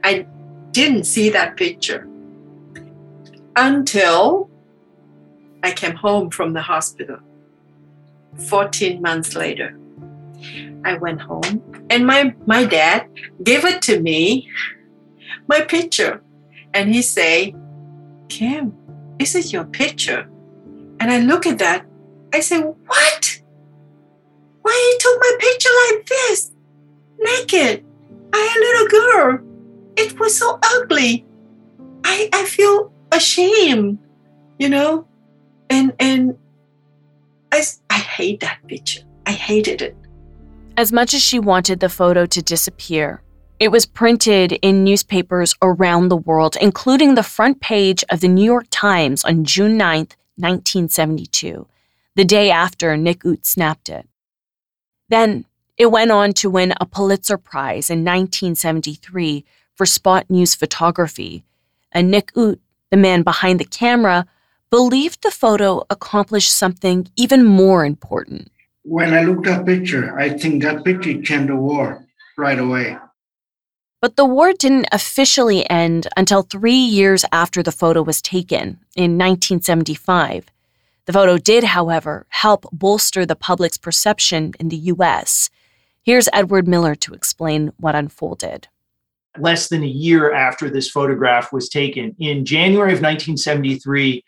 I 0.04 0.26
didn't 0.72 1.06
see 1.06 1.30
that 1.30 1.58
picture 1.58 2.08
until 3.56 4.50
I 5.63 5.72
came 5.72 5.96
home 5.96 6.30
from 6.30 6.54
the 6.54 6.62
hospital 6.62 7.17
14 8.50 9.02
months 9.02 9.36
later. 9.36 9.78
I 10.84 10.96
went 10.96 11.22
home 11.22 11.62
and 11.89 12.08
my, 12.08 12.34
my 12.48 12.65
dad 12.65 13.08
gave 13.44 13.65
it 13.65 13.82
to 13.84 14.00
me, 14.00 14.50
my 15.48 15.62
picture. 15.62 16.24
And 16.74 16.94
he 16.94 17.02
say, 17.02 17.54
Kim, 18.30 18.74
this 19.20 19.36
is 19.36 19.54
your 19.54 19.65
picture. 19.65 20.28
And 21.00 21.12
I 21.12 21.20
look 21.20 21.46
at 21.46 21.60
that. 21.60 21.86
I 22.34 22.39
say, 22.39 22.60
what? 22.60 23.41
Why 24.62 24.72
you 24.72 24.98
took 25.00 25.20
my 25.20 25.38
picture 25.39 25.70
like 25.89 26.06
this? 26.06 26.50
Naked. 27.21 27.86
I 28.34 28.55
a 28.55 28.60
little 28.60 28.88
girl. 28.88 29.39
It 29.95 30.19
was 30.19 30.38
so 30.38 30.60
ugly. 30.63 31.25
I, 32.03 32.29
I 32.34 32.45
feel 32.45 32.91
ashamed, 33.12 33.99
you 34.57 34.69
know? 34.69 35.07
And 35.69 35.93
and 35.99 36.38
I, 37.51 37.63
I 37.89 37.97
hate 37.99 38.39
that 38.39 38.60
picture. 38.67 39.01
I 39.25 39.31
hated 39.31 39.81
it. 39.81 39.95
As 40.77 40.91
much 40.91 41.13
as 41.13 41.21
she 41.21 41.39
wanted 41.39 41.79
the 41.79 41.89
photo 41.89 42.25
to 42.25 42.41
disappear, 42.41 43.21
it 43.60 43.71
was 43.71 43.86
printed 43.86 44.53
in 44.63 44.84
newspapers 44.84 45.53
around 45.62 46.07
the 46.10 46.17
world, 46.17 46.57
including 46.60 47.13
the 47.13 47.23
front 47.23 47.62
page 47.62 48.03
of 48.10 48.21
the 48.21 48.27
New 48.27 48.43
York 48.43 48.65
Times 48.71 49.23
on 49.23 49.43
June 49.43 49.77
9, 49.77 50.07
1972, 50.38 51.67
the 52.15 52.25
day 52.25 52.49
after 52.49 52.97
Nick 52.97 53.23
Ut 53.25 53.45
snapped 53.45 53.89
it. 53.89 54.07
Then 55.10 55.45
it 55.82 55.91
went 55.91 56.12
on 56.12 56.32
to 56.34 56.50
win 56.50 56.74
a 56.80 56.86
Pulitzer 56.86 57.38
Prize 57.38 57.89
in 57.89 58.00
1973 58.00 59.44
for 59.76 59.86
spot 59.86 60.30
news 60.30 60.56
photography, 60.56 61.44
and 61.91 62.10
Nick 62.10 62.32
Ut, 62.38 62.60
the 62.89 62.98
man 62.98 63.24
behind 63.24 63.60
the 63.60 63.65
camera, 63.65 64.26
believed 64.70 65.24
the 65.24 65.32
photo 65.32 65.84
accomplished 65.89 66.56
something 66.56 67.08
even 67.17 67.44
more 67.44 67.84
important 67.84 68.52
when 68.84 69.13
I 69.13 69.24
look 69.24 69.48
at 69.48 69.58
that 69.58 69.65
picture, 69.65 70.17
I 70.20 70.30
think 70.30 70.63
that 70.63 70.84
picture 70.84 71.22
came 71.22 71.48
the 71.48 71.56
war 71.56 72.06
right 72.38 72.58
away. 72.58 72.98
But 74.02 74.15
the 74.15 74.26
war 74.26 74.52
didn't 74.54 74.88
officially 74.91 75.70
end 75.70 76.08
until 76.17 76.41
three 76.41 76.74
years 76.74 77.24
after 77.32 77.62
the 77.62 77.72
photo 77.72 78.02
was 78.02 78.22
taken 78.22 78.80
in 78.96 79.17
1975. 79.17 80.46
The 81.06 81.13
photo 81.13 81.38
did, 81.38 81.63
however, 81.63 82.26
help 82.30 82.65
bolster 82.72 83.26
the 83.26 83.36
public's 83.36 83.78
perception 83.78 84.54
in 84.60 84.70
the 84.70 84.78
U.S. 84.78 85.52
Here's 86.03 86.27
Edward 86.33 86.67
Miller 86.67 86.95
to 86.95 87.13
explain 87.13 87.71
what 87.77 87.93
unfolded. 87.93 88.67
Less 89.37 89.69
than 89.69 89.83
a 89.83 89.87
year 89.87 90.33
after 90.33 90.67
this 90.67 90.89
photograph 90.89 91.53
was 91.53 91.69
taken, 91.69 92.15
in 92.17 92.43
January 92.43 92.91
of 92.91 93.01
1973, 93.01 94.23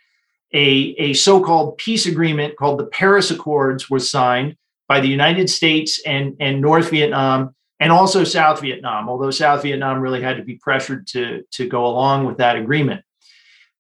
a, 0.54 0.60
a 0.60 1.14
so 1.14 1.44
called 1.44 1.78
peace 1.80 2.06
agreement 2.06 2.56
called 2.58 2.80
the 2.80 2.86
Paris 2.86 3.32
Accords 3.32 3.90
was 3.90 4.10
signed 4.10 4.56
by 4.88 5.00
the 5.00 5.08
United 5.08 5.50
States 5.50 6.00
and, 6.06 6.36
and 6.40 6.62
North 6.62 6.92
Vietnam 6.92 7.56
and 7.80 7.92
also 7.92 8.24
South 8.24 8.62
Vietnam, 8.62 9.10
although 9.10 9.32
South 9.32 9.64
Vietnam 9.64 10.00
really 10.00 10.22
had 10.22 10.38
to 10.38 10.44
be 10.44 10.56
pressured 10.62 11.08
to, 11.08 11.42
to 11.54 11.68
go 11.68 11.88
along 11.88 12.26
with 12.26 12.38
that 12.38 12.56
agreement. 12.56 13.04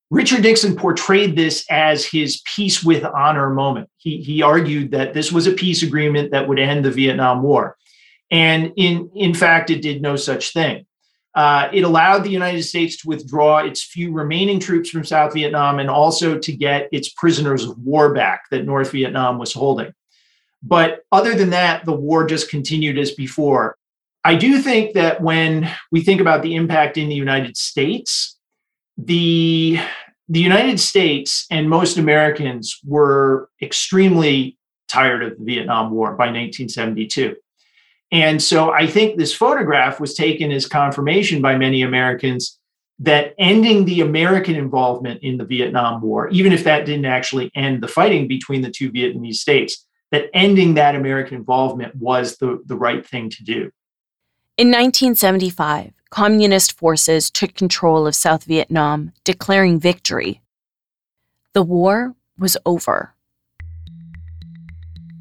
Richard 0.10 0.42
Nixon 0.42 0.76
portrayed 0.76 1.36
this 1.36 1.64
as 1.70 2.06
his 2.06 2.42
peace 2.56 2.84
with 2.84 3.04
honor 3.04 3.52
moment. 3.52 3.90
He, 3.98 4.18
he 4.18 4.42
argued 4.42 4.92
that 4.92 5.14
this 5.14 5.32
was 5.32 5.46
a 5.46 5.54
peace 5.54 5.84
agreement 5.84 6.32
that 6.32 6.48
would 6.48 6.60
end 6.60 6.86
the 6.86 6.92
Vietnam 6.92 7.44
War. 7.44 7.78
And 8.34 8.74
in, 8.78 9.12
in 9.14 9.36
fact, 9.36 9.70
it 9.70 9.84
did 9.84 10.02
no 10.02 10.16
such 10.16 10.54
thing. 10.54 10.88
Uh, 11.36 11.70
it 11.72 11.84
allowed 11.84 12.24
the 12.24 12.32
United 12.32 12.64
States 12.64 12.98
to 12.98 13.08
withdraw 13.08 13.60
its 13.60 13.84
few 13.84 14.12
remaining 14.12 14.60
troops 14.60 14.90
from 14.90 15.06
South 15.06 15.36
Vietnam 15.36 15.78
and 15.78 15.90
also 15.90 16.40
to 16.40 16.52
get 16.52 16.90
its 16.92 17.10
prisoners 17.10 17.64
of 17.64 17.78
war 17.78 18.12
back 18.12 18.42
that 18.50 18.66
North 18.66 18.92
Vietnam 18.92 19.38
was 19.38 19.54
holding. 19.54 19.94
But 20.64 21.04
other 21.12 21.36
than 21.36 21.52
that, 21.52 21.86
the 21.86 21.94
war 21.94 22.26
just 22.26 22.50
continued 22.50 22.98
as 22.98 23.12
before. 23.12 23.78
I 24.24 24.36
do 24.36 24.60
think 24.60 24.94
that 24.94 25.22
when 25.22 25.70
we 25.92 26.02
think 26.02 26.20
about 26.20 26.42
the 26.42 26.56
impact 26.56 26.98
in 26.98 27.10
the 27.10 27.16
United 27.16 27.56
States, 27.56 28.40
the, 28.98 29.80
the 30.28 30.40
United 30.40 30.80
States 30.80 31.46
and 31.52 31.70
most 31.70 31.98
Americans 31.98 32.80
were 32.84 33.50
extremely 33.62 34.58
tired 34.88 35.24
of 35.24 35.38
the 35.38 35.46
Vietnam 35.46 35.92
War 35.92 36.12
by 36.12 36.26
1972. 36.26 37.36
And 38.14 38.42
so 38.42 38.72
I 38.72 38.86
think 38.86 39.18
this 39.18 39.34
photograph 39.34 40.00
was 40.00 40.14
taken 40.14 40.52
as 40.52 40.68
confirmation 40.68 41.42
by 41.42 41.58
many 41.58 41.82
Americans 41.82 42.60
that 43.00 43.34
ending 43.40 43.86
the 43.86 44.02
American 44.02 44.56
involvement 44.56 45.24
in 45.24 45.38
the 45.38 45.46
Vietnam 45.46 46.00
War, 46.00 46.30
even 46.30 46.54
if 46.54 46.64
that 46.64 46.86
didn't 46.86 47.06
actually 47.06 47.52
end 47.56 47.82
the 47.82 47.88
fighting 47.88 48.28
between 48.28 48.62
the 48.62 48.70
two 48.70 48.92
Vietnamese 48.92 49.38
states, 49.38 49.88
that 50.12 50.30
ending 50.32 50.76
that 50.76 50.94
American 50.94 51.38
involvement 51.38 51.96
was 51.96 52.38
the, 52.38 52.62
the 52.68 52.76
right 52.76 53.04
thing 53.04 53.32
to 53.32 53.44
do. 53.44 53.72
In 54.58 54.68
1975, 54.68 55.92
communist 56.12 56.78
forces 56.78 57.32
took 57.32 57.56
control 57.56 58.06
of 58.06 58.14
South 58.14 58.44
Vietnam, 58.44 59.12
declaring 59.24 59.80
victory. 59.80 60.40
The 61.54 61.64
war 61.64 62.14
was 62.38 62.58
over. 62.64 63.13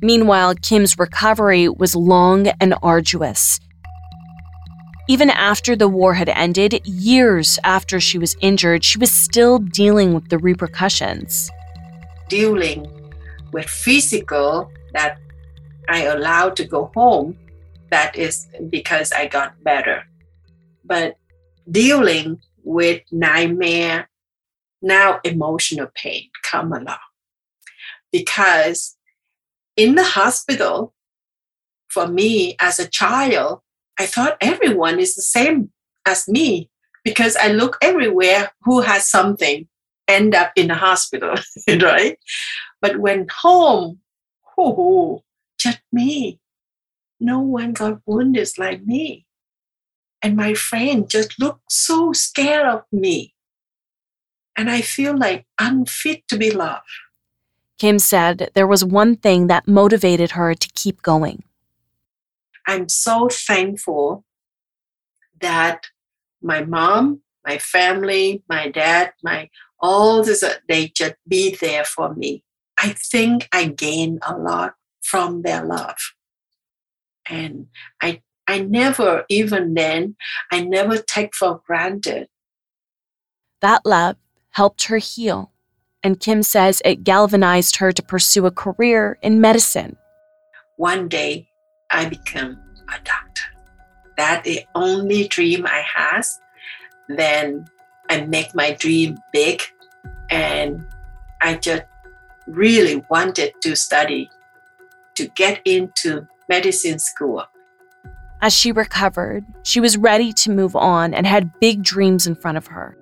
Meanwhile, 0.02 0.56
Kim's 0.62 0.98
recovery 0.98 1.68
was 1.68 1.94
long 1.94 2.48
and 2.60 2.74
arduous. 2.82 3.60
Even 5.08 5.30
after 5.30 5.76
the 5.76 5.88
war 5.88 6.14
had 6.14 6.28
ended, 6.28 6.84
years 6.84 7.58
after 7.62 8.00
she 8.00 8.18
was 8.18 8.36
injured, 8.40 8.84
she 8.84 8.98
was 8.98 9.12
still 9.12 9.58
dealing 9.58 10.12
with 10.12 10.28
the 10.28 10.38
repercussions. 10.38 11.50
Dealing 12.28 12.86
with 13.52 13.66
physical 13.66 14.70
that 14.92 15.18
I 15.88 16.04
allowed 16.04 16.56
to 16.56 16.64
go 16.64 16.90
home, 16.94 17.38
that 17.90 18.16
is 18.16 18.48
because 18.70 19.12
I 19.12 19.26
got 19.26 19.62
better. 19.62 20.04
But 20.84 21.16
dealing 21.70 22.40
with 22.64 23.02
nightmare, 23.12 24.08
now 24.80 25.20
emotional 25.24 25.88
pain 25.94 26.28
come 26.42 26.72
along. 26.72 26.98
Because 28.10 28.96
in 29.82 29.96
the 29.96 30.04
hospital, 30.04 30.94
for 31.88 32.06
me 32.06 32.54
as 32.60 32.78
a 32.78 32.88
child, 32.88 33.60
I 33.98 34.06
thought 34.06 34.36
everyone 34.40 35.00
is 35.00 35.16
the 35.16 35.22
same 35.22 35.72
as 36.06 36.28
me 36.28 36.70
because 37.02 37.34
I 37.34 37.48
look 37.48 37.78
everywhere 37.82 38.52
who 38.62 38.82
has 38.82 39.08
something 39.08 39.66
end 40.06 40.36
up 40.36 40.52
in 40.54 40.68
the 40.68 40.76
hospital, 40.76 41.34
right? 41.68 42.16
But 42.80 42.98
when 42.98 43.26
home, 43.42 43.98
oh, 44.56 45.24
just 45.58 45.80
me. 45.90 46.38
No 47.18 47.40
one 47.40 47.72
got 47.72 48.02
wounded 48.06 48.50
like 48.58 48.84
me. 48.84 49.26
And 50.22 50.36
my 50.36 50.54
friend 50.54 51.10
just 51.10 51.40
looked 51.40 51.72
so 51.72 52.12
scared 52.12 52.66
of 52.66 52.82
me. 52.92 53.34
And 54.56 54.70
I 54.70 54.80
feel 54.80 55.16
like 55.18 55.44
unfit 55.58 56.22
to 56.28 56.36
be 56.36 56.52
loved. 56.52 56.86
Kim 57.82 57.98
said 57.98 58.48
there 58.54 58.68
was 58.68 58.84
one 58.84 59.16
thing 59.16 59.48
that 59.48 59.66
motivated 59.66 60.30
her 60.38 60.54
to 60.54 60.68
keep 60.72 61.02
going. 61.02 61.42
I'm 62.64 62.88
so 62.88 63.28
thankful 63.28 64.24
that 65.40 65.88
my 66.40 66.64
mom, 66.64 67.22
my 67.44 67.58
family, 67.58 68.44
my 68.48 68.68
dad, 68.68 69.14
my 69.24 69.50
all 69.80 70.22
this, 70.22 70.44
uh, 70.44 70.54
they 70.68 70.92
just 70.94 71.16
be 71.26 71.56
there 71.56 71.82
for 71.84 72.14
me. 72.14 72.44
I 72.78 72.90
think 72.90 73.48
I 73.52 73.64
gain 73.66 74.20
a 74.24 74.36
lot 74.38 74.74
from 75.02 75.42
their 75.42 75.64
love. 75.64 75.98
And 77.28 77.66
I 78.00 78.22
I 78.46 78.60
never, 78.60 79.24
even 79.28 79.74
then, 79.74 80.14
I 80.52 80.60
never 80.62 80.98
take 80.98 81.34
for 81.34 81.60
granted. 81.66 82.28
That 83.60 83.84
love 83.84 84.18
helped 84.50 84.84
her 84.84 84.98
heal, 84.98 85.51
and 86.02 86.18
Kim 86.18 86.42
says 86.42 86.82
it 86.84 87.04
galvanized 87.04 87.76
her 87.76 87.92
to 87.92 88.02
pursue 88.02 88.46
a 88.46 88.50
career 88.50 89.18
in 89.22 89.40
medicine. 89.40 89.96
One 90.76 91.08
day, 91.08 91.48
I 91.90 92.06
become 92.06 92.58
a 92.88 92.98
doctor. 93.04 93.42
That 94.16 94.44
the 94.44 94.64
only 94.74 95.28
dream 95.28 95.66
I 95.66 95.82
has. 95.94 96.40
Then 97.08 97.66
I 98.08 98.22
make 98.22 98.54
my 98.54 98.72
dream 98.72 99.18
big, 99.32 99.62
and 100.30 100.84
I 101.40 101.54
just 101.54 101.84
really 102.46 103.04
wanted 103.08 103.52
to 103.62 103.76
study 103.76 104.30
to 105.14 105.28
get 105.28 105.60
into 105.64 106.26
medicine 106.48 106.98
school. 106.98 107.44
As 108.40 108.52
she 108.52 108.72
recovered, 108.72 109.44
she 109.62 109.78
was 109.78 109.96
ready 109.96 110.32
to 110.32 110.50
move 110.50 110.74
on 110.74 111.14
and 111.14 111.26
had 111.26 111.60
big 111.60 111.82
dreams 111.82 112.26
in 112.26 112.34
front 112.34 112.58
of 112.58 112.66
her. 112.66 112.96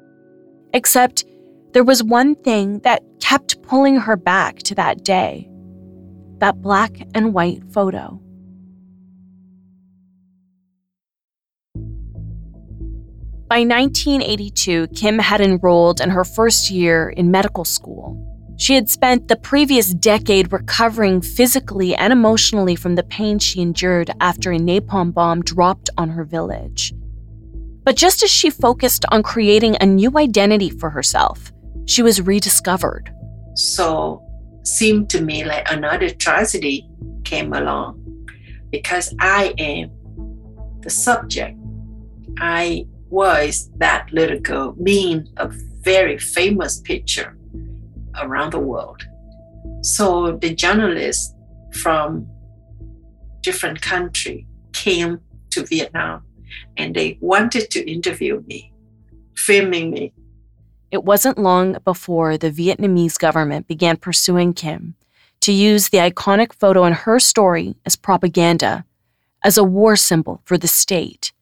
Except 0.75 1.25
there 1.73 1.85
was 1.85 2.03
one 2.03 2.35
thing 2.35 2.81
that 2.81 3.03
kept 3.21 3.63
pulling 3.63 3.97
her 3.97 4.17
back 4.17 4.59
to 4.59 4.75
that 4.75 5.05
day 5.05 5.47
that 6.39 6.63
black 6.63 6.97
and 7.15 7.35
white 7.35 7.63
photo. 7.71 8.19
By 13.47 13.61
1982, 13.65 14.89
Kim 14.95 15.19
had 15.19 15.41
enrolled 15.41 16.01
in 16.01 16.11
her 16.11 16.25
first 16.25 16.71
year 16.71 17.11
in 17.11 17.31
medical 17.31 17.65
school. 17.65 18.27
She 18.57 18.75
had 18.75 18.89
spent 18.89 19.29
the 19.29 19.37
previous 19.37 19.93
decade 19.93 20.53
recovering 20.53 21.21
physically 21.21 21.95
and 21.95 22.13
emotionally 22.13 22.77
from 22.77 22.95
the 22.95 23.03
pain 23.03 23.39
she 23.39 23.61
endured 23.61 24.11
after 24.21 24.53
a 24.53 24.59
napalm 24.59 25.13
bomb 25.13 25.43
dropped 25.43 25.91
on 25.99 26.11
her 26.11 26.25
village. 26.25 26.95
But 27.85 27.97
just 27.97 28.23
as 28.23 28.31
she 28.31 28.51
focused 28.51 29.05
on 29.11 29.23
creating 29.23 29.77
a 29.81 29.87
new 29.87 30.17
identity 30.17 30.71
for 30.71 30.91
herself, 30.91 31.53
she 31.91 32.03
was 32.03 32.21
rediscovered. 32.21 33.13
So, 33.57 34.23
seemed 34.63 35.11
to 35.11 35.21
me 35.21 35.45
like 35.45 35.71
another 35.71 36.11
tragedy 36.11 36.89
came 37.25 37.53
along 37.53 38.27
because 38.71 39.15
I 39.19 39.55
am 39.59 39.91
the 40.83 40.91
subject. 40.91 41.59
I 42.39 42.87
was 43.09 43.71
that 43.79 44.13
little 44.13 44.39
girl 44.39 44.73
being 44.83 45.27
a 45.37 45.49
very 45.83 46.19
famous 46.19 46.81
picture 46.81 47.37
around 48.21 48.53
the 48.53 48.61
world. 48.61 49.03
So 49.83 50.39
the 50.41 50.55
journalists 50.55 51.35
from 51.83 52.29
different 53.43 53.81
country 53.81 54.47
came 54.73 55.21
to 55.51 55.65
Vietnam 55.65 56.23
and 56.77 56.95
they 56.95 57.19
wanted 57.21 57.71
to 57.71 57.91
interview 57.91 58.43
me, 58.47 58.73
filming 59.37 59.91
me. 59.91 60.13
It 60.91 61.05
wasn't 61.05 61.39
long 61.39 61.77
before 61.85 62.37
the 62.37 62.51
Vietnamese 62.51 63.19
government 63.19 63.69
began 63.69 63.97
pursuing 63.97 64.53
Kim 64.55 64.95
to 65.41 65.53
use 65.53 65.89
the 65.89 65.99
iconic 65.99 66.53
photo 66.53 66.85
in 66.85 66.93
her 66.93 67.19
story 67.21 67.77
as 67.87 67.97
propaganda, 67.97 68.85
as 69.43 69.57
a 69.57 69.65
war 69.65 69.97
symbol 69.97 70.43
for 70.45 70.59
the 70.59 70.69
state. 70.69 71.33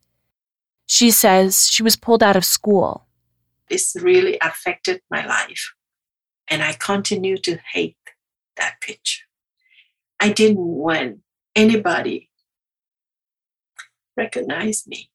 She 0.86 1.10
says 1.10 1.68
she 1.70 1.82
was 1.82 1.96
pulled 1.96 2.22
out 2.22 2.36
of 2.36 2.44
school. 2.44 3.06
This 3.68 3.96
really 4.00 4.38
affected 4.40 5.00
my 5.10 5.26
life. 5.26 5.74
And 6.48 6.62
I 6.62 6.74
continue 6.74 7.36
to 7.38 7.58
hate 7.72 7.96
that 8.56 8.80
picture. 8.80 9.24
I 10.20 10.30
didn't 10.30 10.58
want 10.58 11.18
anybody 11.54 12.28
recognize 14.18 14.86
me. 14.86 15.10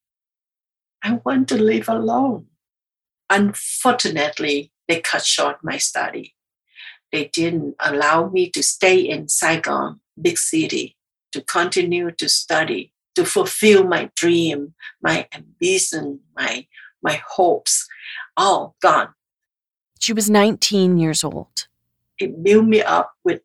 I 1.03 1.19
want 1.25 1.49
to 1.49 1.61
live 1.61 1.89
alone. 1.89 2.47
Unfortunately, 3.29 4.71
they 4.87 5.01
cut 5.01 5.25
short 5.25 5.57
my 5.63 5.77
study. 5.77 6.35
They 7.11 7.29
didn't 7.33 7.75
allow 7.79 8.29
me 8.29 8.49
to 8.51 8.63
stay 8.63 8.99
in 8.99 9.29
Saigon, 9.29 9.99
big 10.19 10.37
city, 10.37 10.97
to 11.31 11.41
continue 11.41 12.11
to 12.11 12.27
study, 12.27 12.91
to 13.15 13.25
fulfill 13.25 13.83
my 13.83 14.09
dream, 14.15 14.73
my 15.01 15.27
ambition, 15.33 16.21
my 16.35 16.67
my 17.03 17.21
hopes, 17.27 17.87
all 18.37 18.75
gone. 18.81 19.09
She 19.99 20.13
was 20.13 20.29
19 20.29 20.97
years 20.97 21.23
old. 21.23 21.67
It 22.17 22.41
built 22.43 22.65
me 22.65 22.81
up 22.81 23.11
with 23.23 23.41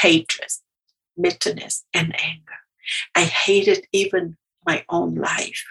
hatred, 0.00 0.50
bitterness, 1.20 1.84
and 1.92 2.14
anger. 2.18 2.58
I 3.14 3.24
hated 3.24 3.86
even 3.92 4.36
my 4.66 4.84
own 4.88 5.14
life. 5.14 5.64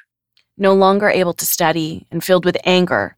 No 0.58 0.74
longer 0.74 1.10
able 1.10 1.34
to 1.34 1.46
study 1.46 2.06
and 2.12 2.24
filled 2.24 2.46
with 2.46 2.58
anger, 2.64 3.18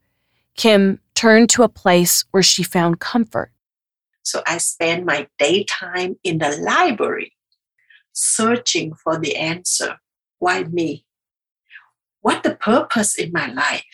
Kim 0.55 0.99
turned 1.13 1.49
to 1.51 1.63
a 1.63 1.69
place 1.69 2.25
where 2.31 2.43
she 2.43 2.63
found 2.63 2.99
comfort. 2.99 3.51
So 4.23 4.41
I 4.47 4.57
spend 4.57 5.05
my 5.05 5.27
daytime 5.37 6.17
in 6.23 6.39
the 6.39 6.57
library 6.57 7.33
searching 8.13 8.93
for 8.95 9.19
the 9.19 9.35
answer. 9.35 9.97
Why 10.39 10.63
me? 10.63 11.05
What 12.21 12.43
the 12.43 12.55
purpose 12.55 13.15
in 13.15 13.31
my 13.31 13.47
life? 13.47 13.85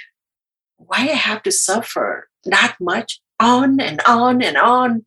Why 0.78 0.97
I 1.00 1.15
have 1.15 1.43
to 1.43 1.52
suffer 1.52 2.30
that 2.45 2.78
much 2.80 3.19
on 3.39 3.80
and 3.82 4.02
on 4.08 4.41
and 4.41 4.56
on 4.56 5.06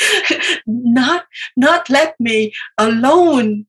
not 0.66 1.26
not 1.56 1.90
let 1.90 2.18
me 2.18 2.52
alone 2.78 3.66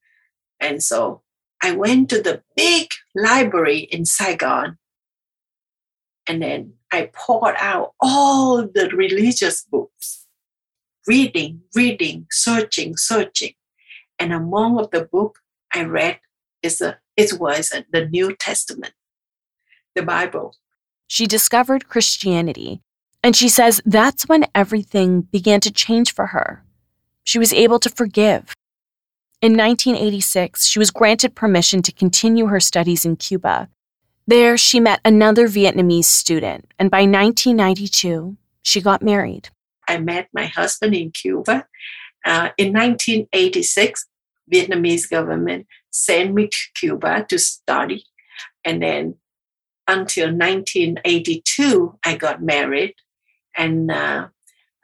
and 0.59 0.81
so 0.81 1.21
i 1.61 1.71
went 1.71 2.09
to 2.09 2.21
the 2.21 2.41
big 2.55 2.87
library 3.15 3.79
in 3.79 4.05
saigon 4.05 4.77
and 6.25 6.41
then 6.41 6.73
i 6.91 7.09
poured 7.13 7.55
out 7.57 7.93
all 7.99 8.63
the 8.63 8.89
religious 8.93 9.63
books 9.63 10.27
reading 11.07 11.61
reading 11.75 12.25
searching 12.31 12.95
searching 12.95 13.53
and 14.19 14.33
among 14.33 14.75
the 14.91 15.07
book 15.11 15.39
i 15.73 15.83
read 15.83 16.19
is 16.61 16.81
a 16.81 16.97
it 17.17 17.39
was 17.39 17.71
a, 17.71 17.85
the 17.91 18.05
new 18.05 18.35
testament 18.35 18.93
the 19.95 20.03
bible 20.03 20.55
she 21.07 21.25
discovered 21.25 21.87
christianity 21.87 22.81
and 23.23 23.35
she 23.35 23.49
says 23.49 23.81
that's 23.85 24.27
when 24.27 24.45
everything 24.55 25.21
began 25.21 25.59
to 25.61 25.71
change 25.71 26.13
for 26.13 26.27
her. 26.27 26.63
She 27.23 27.37
was 27.37 27.53
able 27.53 27.79
to 27.79 27.89
forgive. 27.89 28.53
In 29.41 29.53
1986, 29.53 30.65
she 30.65 30.79
was 30.79 30.91
granted 30.91 31.35
permission 31.35 31.81
to 31.83 31.91
continue 31.91 32.47
her 32.47 32.59
studies 32.59 33.05
in 33.05 33.15
Cuba. 33.15 33.69
There, 34.27 34.57
she 34.57 34.79
met 34.79 35.01
another 35.03 35.47
Vietnamese 35.47 36.05
student, 36.05 36.71
and 36.79 36.89
by 36.89 37.01
1992, 37.01 38.37
she 38.61 38.81
got 38.81 39.01
married. 39.01 39.49
I 39.87 39.97
met 39.97 40.29
my 40.33 40.45
husband 40.45 40.95
in 40.95 41.11
Cuba. 41.11 41.67
Uh, 42.25 42.49
in 42.57 42.71
1986, 42.71 44.07
Vietnamese 44.53 45.09
government 45.09 45.67
sent 45.89 46.33
me 46.33 46.47
to 46.47 46.57
Cuba 46.75 47.25
to 47.29 47.39
study, 47.39 48.05
and 48.63 48.81
then 48.81 49.15
until 49.87 50.27
1982, 50.27 51.97
I 52.05 52.15
got 52.15 52.41
married 52.41 52.95
and 53.55 53.91
uh, 53.91 54.27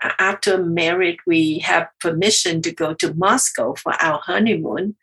after 0.02 0.64
married, 0.64 1.20
we 1.26 1.60
have 1.60 1.88
permission 2.00 2.62
to 2.62 2.72
go 2.74 2.94
to 2.96 3.14
Moscow 3.14 3.74
for 3.76 3.94
our 4.02 4.20
honeymoon. 4.20 4.96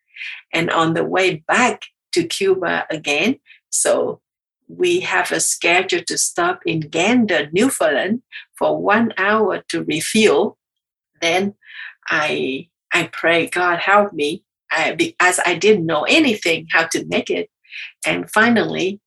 And 0.53 0.71
on 0.71 0.95
the 0.95 1.05
way 1.05 1.45
back 1.49 1.83
to 2.13 2.25
Cuba 2.25 2.87
again, 2.91 3.41
so 3.71 4.21
we 4.69 5.01
have 5.01 5.31
a 5.33 5.41
schedule 5.41 6.03
to 6.07 6.19
stop 6.19 6.61
in 6.67 6.81
Gander, 6.81 7.49
Newfoundland 7.53 8.23
for 8.57 8.81
one 8.81 9.13
hour 9.19 9.63
to 9.69 9.85
refuel. 9.85 10.59
Then 11.21 11.55
I 12.09 12.69
I 12.93 13.09
pray, 13.13 13.49
God 13.49 13.81
help 13.81 14.13
me, 14.13 14.45
I, 14.71 15.15
as 15.19 15.41
I 15.45 15.57
didn't 15.57 15.87
know 15.87 16.05
anything 16.05 16.69
how 16.71 16.87
to 16.89 17.05
make 17.07 17.29
it. 17.29 17.51
And 18.07 18.31
finally, 18.31 19.01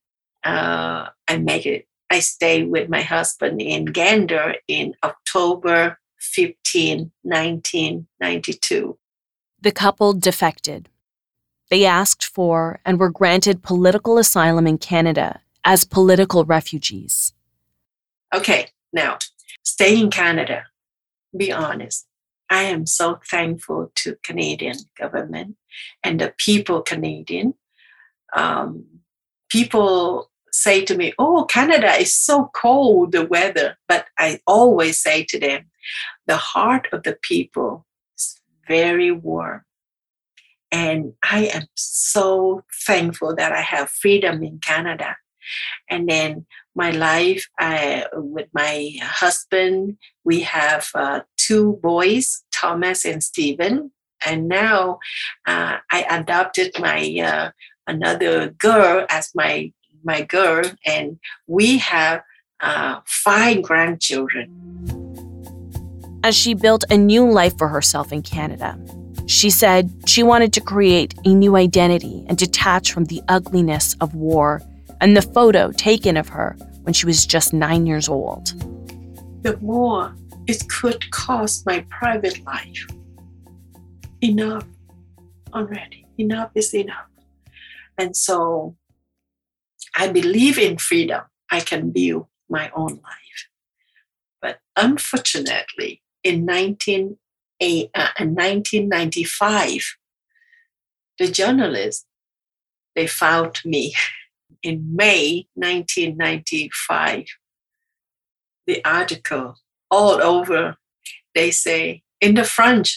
uh, 0.44 1.08
I 1.28 1.38
make 1.38 1.66
it. 1.66 1.88
I 2.10 2.20
stayed 2.20 2.70
with 2.70 2.90
my 2.90 3.02
husband 3.02 3.62
in 3.62 3.86
Gander 3.86 4.56
in 4.68 4.94
October 5.04 5.98
15, 6.20 7.12
1992. 7.22 8.98
The 9.62 9.72
couple 9.72 10.14
defected. 10.14 10.90
They 11.70 11.86
asked 11.86 12.26
for 12.26 12.80
and 12.86 13.00
were 13.00 13.10
granted 13.10 13.64
political 13.64 14.18
asylum 14.18 14.68
in 14.68 14.78
Canada 14.78 15.42
as 15.68 15.84
political 15.84 16.46
refugees. 16.46 17.34
Okay, 18.34 18.70
now 18.94 19.18
stay 19.64 20.00
in 20.00 20.10
Canada. 20.10 20.64
Be 21.36 21.52
honest. 21.52 22.08
I 22.50 22.64
am 22.64 22.86
so 22.86 23.20
thankful 23.30 23.92
to 23.96 24.16
Canadian 24.24 24.78
government 24.98 25.58
and 26.06 26.22
the 26.22 26.34
people 26.38 26.82
Canadian. 26.82 27.56
Um, 28.34 28.86
people 29.50 30.32
say 30.54 30.86
to 30.86 30.96
me, 30.96 31.14
"Oh, 31.20 31.44
Canada 31.44 31.92
is 32.00 32.14
so 32.14 32.50
cold, 32.54 33.12
the 33.12 33.26
weather," 33.26 33.78
but 33.90 34.06
I 34.18 34.40
always 34.48 34.98
say 34.98 35.26
to 35.26 35.38
them, 35.38 35.70
the 36.28 36.38
heart 36.38 36.88
of 36.94 37.04
the 37.04 37.18
people 37.22 37.86
is 38.18 38.40
very 38.68 39.12
warm. 39.12 39.64
And 40.72 41.14
I 41.24 41.46
am 41.58 41.66
so 41.76 42.64
thankful 42.86 43.36
that 43.36 43.52
I 43.52 43.62
have 43.62 43.90
freedom 43.90 44.44
in 44.44 44.60
Canada. 44.60 45.18
And 45.90 46.08
then 46.08 46.46
my 46.76 46.92
life 46.92 47.48
I, 47.60 48.06
with 48.14 48.48
my 48.54 48.94
husband, 49.02 49.98
we 50.24 50.42
have 50.42 50.90
uh, 50.94 51.22
two 51.38 51.80
boys, 51.82 52.44
Thomas 52.52 53.06
and 53.06 53.24
Stephen. 53.24 53.92
And 54.26 54.48
now 54.48 55.00
uh, 55.46 55.78
I 55.92 56.06
adopted 56.10 56.80
my 56.80 57.20
uh, 57.24 57.52
another 57.88 58.50
girl 58.50 59.06
as 59.10 59.32
my 59.36 59.72
my 60.04 60.22
girl, 60.22 60.64
and 60.86 61.20
we 61.48 61.78
have 61.80 62.24
uh, 62.62 63.00
five 63.06 63.62
grandchildren. 63.62 64.48
As 66.24 66.36
she 66.36 66.54
built 66.54 66.84
a 66.90 66.98
new 66.98 67.30
life 67.30 67.58
for 67.58 67.68
herself 67.68 68.12
in 68.12 68.22
Canada, 68.22 68.78
she 69.28 69.50
said 69.50 69.92
she 70.06 70.24
wanted 70.24 70.54
to 70.54 70.62
create 70.62 71.14
a 71.26 71.34
new 71.34 71.56
identity 71.56 72.26
and 72.28 72.38
detach 72.38 72.92
from 72.92 73.06
the 73.06 73.22
ugliness 73.28 73.96
of 74.00 74.16
war 74.16 74.62
and 75.02 75.16
the 75.16 75.22
photo 75.22 75.72
taken 75.72 76.18
of 76.18 76.30
her 76.30 76.56
when 76.82 76.94
she 76.94 77.06
was 77.06 77.26
just 77.26 77.54
nine 77.54 77.86
years 77.86 78.08
old. 78.10 78.48
The 79.44 79.58
more 79.62 80.16
it 80.48 80.68
could 80.70 81.10
cost 81.12 81.66
my 81.66 81.86
private 81.90 82.44
life. 82.46 82.88
Enough 84.22 84.66
already. 85.54 86.08
Enough 86.18 86.52
is 86.56 86.74
enough. 86.74 87.08
And 87.98 88.16
so 88.16 88.76
I 89.96 90.08
believe 90.08 90.58
in 90.58 90.78
freedom. 90.78 91.24
I 91.52 91.60
can 91.60 91.92
build 91.92 92.28
my 92.50 92.72
own 92.76 93.00
life. 93.04 93.50
But 94.42 94.60
unfortunately, 94.76 96.02
in 96.24 96.46
19, 96.46 97.18
a, 97.62 97.90
uh, 97.96 98.10
1995, 98.20 99.98
the 101.18 101.28
journalists, 101.28 102.06
they 102.96 103.08
found 103.08 103.60
me 103.66 103.94
in 104.64 104.96
May 104.96 105.48
1995. 105.56 107.26
The 108.66 108.84
article 108.84 109.56
all 109.90 110.22
over, 110.22 110.78
they 111.34 111.52
say 111.52 112.04
in 112.20 112.36
the 112.36 112.44
front, 112.44 112.90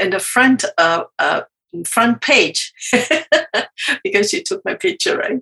in 0.00 0.10
the 0.10 0.18
front 0.18 0.64
uh, 0.76 1.04
uh, 1.18 1.42
front 1.86 2.20
page, 2.20 2.72
because 4.02 4.30
she 4.30 4.42
took 4.42 4.64
my 4.64 4.74
picture, 4.74 5.16
right? 5.16 5.40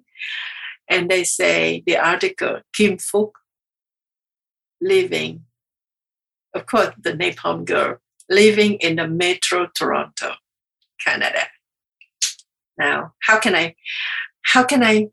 And 0.89 1.11
they 1.11 1.24
say 1.24 1.82
the 1.87 1.97
article, 1.97 2.61
Kim 2.74 2.99
Phuc 2.99 3.30
living, 4.80 5.45
of 6.55 6.66
course, 6.66 6.91
the 7.01 7.12
Napalm 7.12 7.64
girl, 7.64 7.99
living 8.28 8.74
in 8.74 8.97
the 8.97 9.09
metro 9.09 9.68
Toronto, 9.74 10.34
Canada. 11.05 11.47
Now, 12.78 13.14
how 13.20 13.39
can 13.39 13.55
I, 13.55 13.74
how 14.43 14.64
can 14.64 14.82
I, 14.82 15.09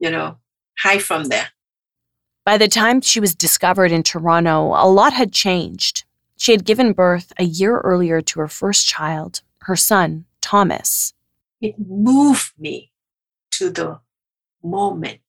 you 0.00 0.10
know, 0.10 0.38
hide 0.78 1.02
from 1.02 1.24
there? 1.24 1.48
By 2.44 2.58
the 2.58 2.68
time 2.68 3.00
she 3.00 3.20
was 3.20 3.34
discovered 3.34 3.92
in 3.92 4.02
Toronto, 4.02 4.72
a 4.74 4.88
lot 4.88 5.12
had 5.12 5.32
changed. 5.32 6.04
She 6.36 6.52
had 6.52 6.64
given 6.64 6.94
birth 6.94 7.32
a 7.38 7.44
year 7.44 7.78
earlier 7.78 8.20
to 8.22 8.40
her 8.40 8.48
first 8.48 8.88
child, 8.88 9.42
her 9.62 9.76
son, 9.76 10.24
Thomas. 10.40 11.12
It 11.60 11.74
moved 11.78 12.54
me 12.58 12.92
to 13.52 13.70
the 13.70 14.00
moment 14.62 15.20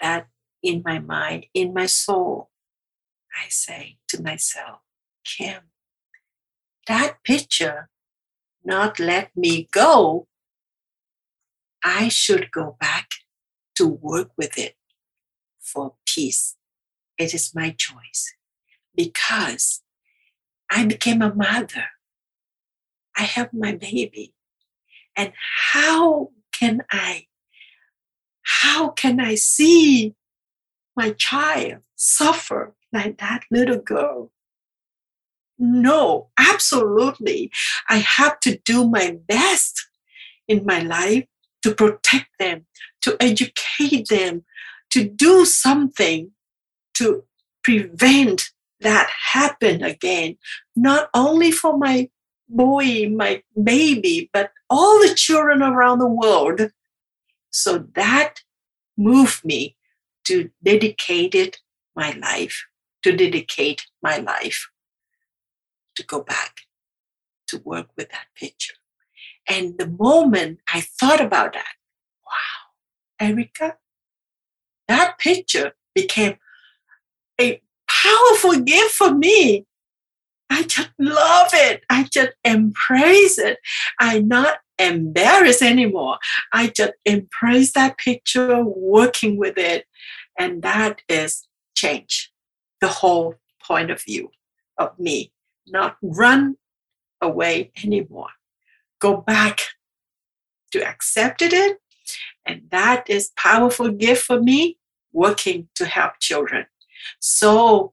that 0.00 0.28
in 0.62 0.82
my 0.84 0.98
mind, 0.98 1.46
in 1.54 1.72
my 1.72 1.86
soul, 1.86 2.50
I 3.34 3.48
say 3.48 3.96
to 4.08 4.22
myself, 4.22 4.80
Kim, 5.24 5.62
that 6.86 7.22
picture 7.24 7.88
not 8.64 8.98
let 8.98 9.34
me 9.34 9.68
go. 9.72 10.26
I 11.82 12.08
should 12.08 12.50
go 12.50 12.76
back 12.78 13.08
to 13.78 13.86
work 13.86 14.30
with 14.36 14.58
it 14.58 14.74
for 15.60 15.94
peace. 16.06 16.56
It 17.16 17.32
is 17.32 17.54
my 17.54 17.70
choice 17.70 18.34
because 18.94 19.82
I 20.70 20.84
became 20.84 21.22
a 21.22 21.34
mother. 21.34 21.86
I 23.16 23.22
have 23.22 23.52
my 23.52 23.74
baby. 23.74 24.34
And 25.16 25.32
how 25.72 26.30
can 26.52 26.82
I, 26.90 27.26
how 28.42 28.90
can 28.90 29.20
I 29.20 29.36
see 29.36 30.14
my 30.96 31.10
child 31.12 31.82
suffer 31.96 32.74
like 32.92 33.18
that 33.18 33.44
little 33.50 33.78
girl? 33.78 34.32
No, 35.58 36.30
absolutely. 36.38 37.50
I 37.88 37.96
have 37.98 38.38
to 38.40 38.58
do 38.64 38.88
my 38.88 39.18
best 39.28 39.88
in 40.46 40.64
my 40.64 40.80
life 40.80 41.26
to 41.62 41.74
protect 41.74 42.30
them, 42.38 42.66
to 43.02 43.16
educate 43.20 44.08
them, 44.08 44.44
to 44.90 45.04
do 45.04 45.44
something 45.44 46.30
to 46.94 47.24
prevent 47.62 48.50
that 48.80 49.08
happen 49.32 49.82
again, 49.82 50.36
not 50.76 51.10
only 51.14 51.50
for 51.50 51.76
my 51.76 52.08
boy, 52.48 53.08
my 53.10 53.42
baby, 53.62 54.30
but 54.32 54.52
all 54.70 55.00
the 55.00 55.14
children 55.14 55.62
around 55.62 55.98
the 55.98 56.06
world. 56.06 56.70
So 57.50 57.86
that 57.94 58.42
moved 58.96 59.44
me 59.44 59.76
to 60.24 60.50
dedicate 60.62 61.60
my 61.96 62.12
life, 62.12 62.66
to 63.02 63.14
dedicate 63.16 63.86
my 64.02 64.18
life, 64.18 64.68
to 65.96 66.04
go 66.04 66.22
back 66.22 66.60
to 67.48 67.58
work 67.64 67.88
with 67.96 68.10
that 68.10 68.26
picture. 68.36 68.74
And 69.48 69.78
the 69.78 69.86
moment 69.86 70.60
I 70.72 70.80
thought 70.80 71.20
about 71.20 71.54
that, 71.54 71.74
wow, 72.24 73.26
Erica, 73.26 73.76
that 74.88 75.18
picture 75.18 75.72
became 75.94 76.36
a 77.40 77.60
powerful 77.88 78.60
gift 78.60 78.94
for 78.94 79.14
me. 79.14 79.66
I 80.50 80.62
just 80.62 80.90
love 80.98 81.50
it. 81.52 81.84
I 81.90 82.04
just 82.04 82.32
embrace 82.44 83.38
it. 83.38 83.58
I'm 84.00 84.28
not 84.28 84.58
embarrassed 84.78 85.62
anymore. 85.62 86.18
I 86.52 86.68
just 86.68 86.94
embrace 87.04 87.72
that 87.72 87.98
picture, 87.98 88.64
working 88.64 89.36
with 89.36 89.58
it. 89.58 89.86
And 90.38 90.62
that 90.62 91.02
is 91.08 91.46
change 91.74 92.32
the 92.80 92.88
whole 92.88 93.34
point 93.62 93.90
of 93.90 94.02
view 94.02 94.30
of 94.78 94.98
me. 94.98 95.32
Not 95.66 95.96
run 96.02 96.56
away 97.20 97.72
anymore. 97.84 98.30
Go 99.00 99.18
back 99.18 99.60
to 100.72 100.86
accepted 100.86 101.52
it. 101.52 101.78
And 102.46 102.62
that 102.70 103.08
is 103.08 103.32
powerful 103.36 103.90
gift 103.90 104.24
for 104.24 104.40
me 104.40 104.78
working 105.12 105.68
to 105.74 105.86
help 105.86 106.14
children. 106.20 106.66
So 107.20 107.92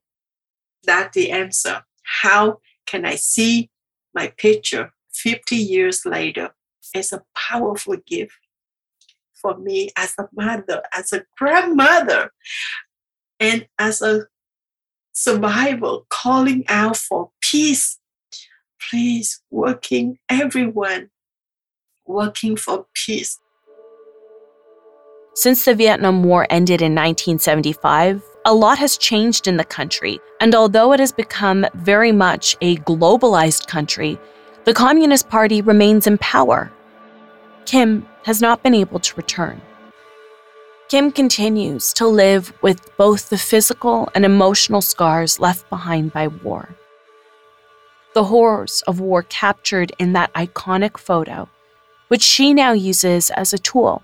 that 0.86 1.14
the 1.14 1.32
answer. 1.32 1.84
How 2.22 2.60
can 2.86 3.06
I 3.06 3.16
see 3.16 3.70
my 4.14 4.28
picture 4.38 4.94
50 5.14 5.56
years 5.56 6.06
later? 6.06 6.52
It's 6.94 7.12
a 7.12 7.24
powerful 7.36 7.98
gift 8.06 8.34
for 9.42 9.58
me 9.58 9.90
as 9.98 10.14
a 10.18 10.28
mother, 10.34 10.82
as 10.94 11.12
a 11.12 11.24
grandmother, 11.38 12.32
and 13.40 13.68
as 13.78 14.02
a 14.02 14.28
survival, 15.12 16.06
calling 16.10 16.64
out 16.68 16.98
for 16.98 17.32
peace. 17.42 18.00
Please, 18.90 19.42
working 19.50 20.18
everyone 20.30 21.10
working 22.08 22.56
for 22.56 22.86
peace. 22.94 23.40
Since 25.34 25.66
the 25.66 25.76
Vietnam 25.76 26.24
War 26.24 26.48
ended 26.50 26.82
in 26.82 26.94
1975, 26.94 28.24
a 28.46 28.54
lot 28.54 28.78
has 28.78 28.98
changed 28.98 29.48
in 29.48 29.58
the 29.58 29.66
country, 29.66 30.20
and 30.40 30.56
although 30.56 30.94
it 30.94 31.00
has 31.00 31.12
become 31.12 31.66
very 31.74 32.12
much 32.12 32.56
a 32.62 32.78
globalized 32.78 33.68
country, 33.68 34.18
the 34.64 34.74
Communist 34.74 35.28
Party 35.30 35.62
remains 35.62 36.08
in 36.08 36.18
power. 36.20 36.72
Kim 37.66 38.08
has 38.24 38.42
not 38.42 38.64
been 38.64 38.74
able 38.74 39.00
to 39.00 39.16
return. 39.16 39.62
Kim 40.88 41.12
continues 41.12 41.92
to 41.94 42.08
live 42.08 42.54
with 42.62 42.96
both 42.96 43.30
the 43.30 43.38
physical 43.38 44.10
and 44.16 44.24
emotional 44.24 44.82
scars 44.82 45.40
left 45.40 45.68
behind 45.70 46.14
by 46.14 46.28
war. 46.28 46.70
The 48.16 48.24
horrors 48.24 48.82
of 48.88 49.02
war 49.02 49.24
captured 49.24 49.92
in 50.00 50.14
that 50.14 50.34
iconic 50.36 50.98
photo, 50.98 51.50
which 52.08 52.22
she 52.22 52.54
now 52.54 52.72
uses 52.72 53.30
as 53.30 53.52
a 53.52 53.58
tool. 53.58 54.04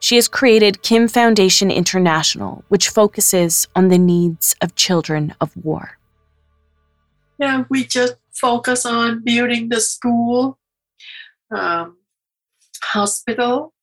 She 0.00 0.16
has 0.16 0.26
created 0.26 0.82
Kim 0.82 1.06
Foundation 1.06 1.70
International, 1.70 2.64
which 2.66 2.88
focuses 2.88 3.68
on 3.76 3.86
the 3.86 3.98
needs 3.98 4.56
of 4.60 4.74
children 4.74 5.32
of 5.40 5.56
war. 5.56 5.96
Yeah, 7.38 7.66
we 7.68 7.84
just 7.84 8.16
focus 8.34 8.84
on 8.84 9.22
building 9.22 9.68
the 9.68 9.80
school, 9.80 10.58
um, 11.54 11.98
hospital, 12.82 13.74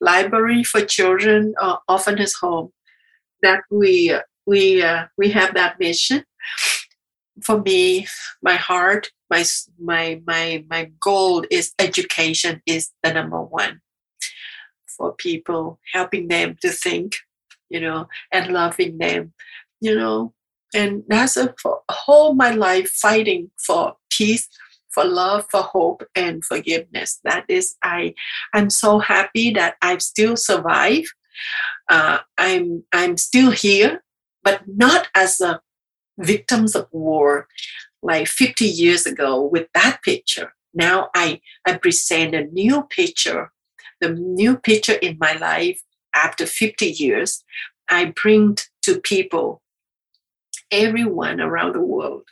library 0.00 0.64
for 0.64 0.80
children, 0.80 1.54
uh, 1.60 1.76
orphanage 1.88 2.34
home. 2.34 2.72
That 3.42 3.60
we 3.70 4.16
we 4.46 4.82
uh, 4.82 5.06
we 5.16 5.30
have 5.30 5.54
that 5.54 5.78
mission. 5.78 6.24
For 7.42 7.60
me, 7.60 8.06
my 8.42 8.56
heart, 8.56 9.10
my 9.30 9.44
my 9.78 10.20
my 10.26 10.64
my 10.68 10.90
goal 11.00 11.44
is 11.50 11.72
education 11.78 12.62
is 12.66 12.90
the 13.02 13.12
number 13.12 13.42
one 13.42 13.80
for 14.96 15.14
people, 15.14 15.78
helping 15.92 16.28
them 16.28 16.56
to 16.62 16.70
think, 16.70 17.16
you 17.68 17.80
know, 17.80 18.08
and 18.32 18.52
loving 18.52 18.98
them, 18.98 19.32
you 19.80 19.94
know, 19.94 20.34
and 20.74 21.04
that's 21.08 21.36
a 21.36 21.54
for 21.62 21.82
whole 21.90 22.34
my 22.34 22.50
life 22.50 22.90
fighting 22.90 23.50
for 23.58 23.96
peace 24.10 24.48
for 24.98 25.04
love, 25.04 25.46
for 25.50 25.62
hope, 25.62 26.02
and 26.16 26.44
forgiveness. 26.44 27.20
That 27.24 27.44
is, 27.48 27.76
I, 27.82 28.14
I'm 28.52 28.70
so 28.70 28.98
happy 28.98 29.52
that 29.52 29.76
I've 29.80 30.02
still 30.02 30.36
survived. 30.36 31.08
Uh, 31.88 32.18
I'm, 32.36 32.84
I'm 32.92 33.16
still 33.16 33.50
here, 33.50 34.02
but 34.42 34.62
not 34.66 35.08
as 35.14 35.40
a 35.40 35.60
victims 36.18 36.74
of 36.74 36.88
war, 36.92 37.48
like 38.02 38.26
50 38.26 38.64
years 38.64 39.06
ago 39.06 39.42
with 39.42 39.68
that 39.74 40.00
picture. 40.02 40.52
Now 40.74 41.10
I, 41.14 41.40
I 41.66 41.78
present 41.78 42.34
a 42.34 42.44
new 42.44 42.82
picture, 42.82 43.50
the 44.00 44.10
new 44.10 44.56
picture 44.56 44.94
in 44.94 45.16
my 45.18 45.34
life 45.34 45.80
after 46.14 46.46
50 46.46 46.86
years. 46.86 47.44
I 47.88 48.12
bring 48.22 48.56
to 48.82 49.00
people, 49.00 49.62
everyone 50.70 51.40
around 51.40 51.74
the 51.74 51.80
world, 51.80 52.24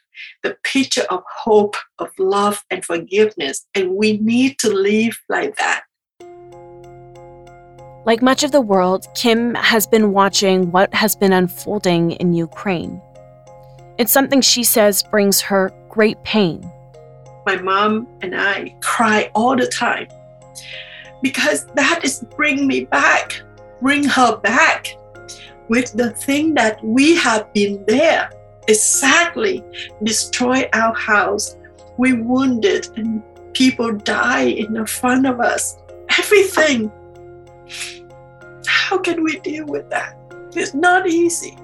the 0.43 0.57
picture 0.62 1.05
of 1.11 1.22
hope, 1.45 1.76
of 1.99 2.11
love, 2.18 2.64
and 2.70 2.84
forgiveness. 2.84 3.66
And 3.74 3.95
we 3.95 4.18
need 4.18 4.59
to 4.61 4.72
live 4.72 5.18
like 5.28 5.57
that. 5.57 5.84
Like 8.05 8.22
much 8.22 8.45
of 8.45 8.53
the 8.53 8.61
world, 8.61 9.09
Kim 9.16 9.55
has 9.57 9.87
been 9.87 10.12
watching 10.12 10.70
what 10.70 10.95
has 10.95 11.16
been 11.16 11.32
unfolding 11.32 12.12
in 12.12 12.34
Ukraine. 12.34 13.03
It's 13.99 14.12
something 14.12 14.40
she 14.40 14.62
says 14.62 15.03
brings 15.03 15.40
her 15.40 15.72
great 15.88 16.22
pain. 16.22 16.70
My 17.47 17.57
mom 17.57 18.09
and 18.20 18.34
I 18.34 18.74
cry 18.80 19.30
all 19.34 19.57
the 19.57 19.66
time 19.66 20.09
because 21.22 21.64
that 21.74 22.05
is 22.05 22.24
bring 22.36 22.66
me 22.66 22.84
back, 22.84 23.40
bring 23.80 24.05
her 24.05 24.36
back 24.36 24.88
with 25.68 25.92
the 25.92 26.11
thing 26.11 26.55
that 26.55 26.82
we 26.84 27.16
have 27.16 27.53
been 27.55 27.84
there 27.86 28.30
exactly 28.68 29.64
destroy 30.03 30.68
our 30.72 30.94
house. 30.94 31.57
We 31.97 32.12
wounded 32.14 32.88
and 32.97 33.22
people 33.55 33.92
die 33.92 34.44
in 34.44 34.74
the 34.74 34.86
front 34.86 35.26
of 35.26 35.40
us. 35.40 35.78
Everything. 36.18 36.92
How 38.66 38.99
can 38.99 39.22
we 39.22 39.38
deal 39.40 39.66
with 39.66 39.88
that? 39.90 40.18
It's 40.55 40.74
not 40.74 41.09
easy. 41.09 41.57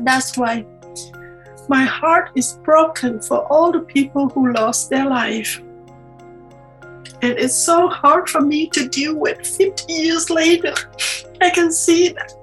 That's 0.00 0.36
why 0.36 0.66
my 1.70 1.84
heart 1.84 2.30
is 2.34 2.58
broken 2.64 3.20
for 3.20 3.46
all 3.46 3.70
the 3.70 3.78
people 3.78 4.28
who 4.28 4.52
lost 4.52 4.90
their 4.90 5.06
life. 5.08 5.62
And 7.22 7.38
it's 7.38 7.54
so 7.54 7.86
hard 7.86 8.28
for 8.28 8.40
me 8.40 8.66
to 8.70 8.88
deal 8.88 9.14
with 9.14 9.46
50 9.46 9.92
years 9.92 10.30
later. 10.30 10.74
I 11.40 11.50
can 11.50 11.70
see 11.70 12.08
that. 12.08 12.34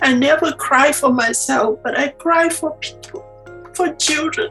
I 0.00 0.14
never 0.14 0.52
cry 0.52 0.90
for 0.90 1.12
myself, 1.12 1.80
but 1.82 1.98
I 1.98 2.08
cry 2.08 2.48
for 2.48 2.74
people, 2.76 3.26
for 3.74 3.92
children. 3.96 4.48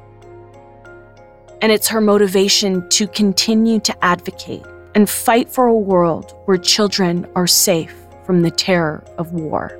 And 1.63 1.71
it's 1.71 1.87
her 1.87 2.01
motivation 2.01 2.87
to 2.89 3.07
continue 3.07 3.79
to 3.79 4.05
advocate 4.05 4.63
and 4.93 5.09
fight 5.09 5.49
for 5.49 5.65
a 5.65 5.75
world 5.91 6.35
where 6.45 6.57
children 6.57 7.25
are 7.35 7.47
safe 7.47 7.95
from 8.23 8.43
the 8.43 8.51
terror 8.51 9.03
of 9.17 9.33
war. 9.33 9.79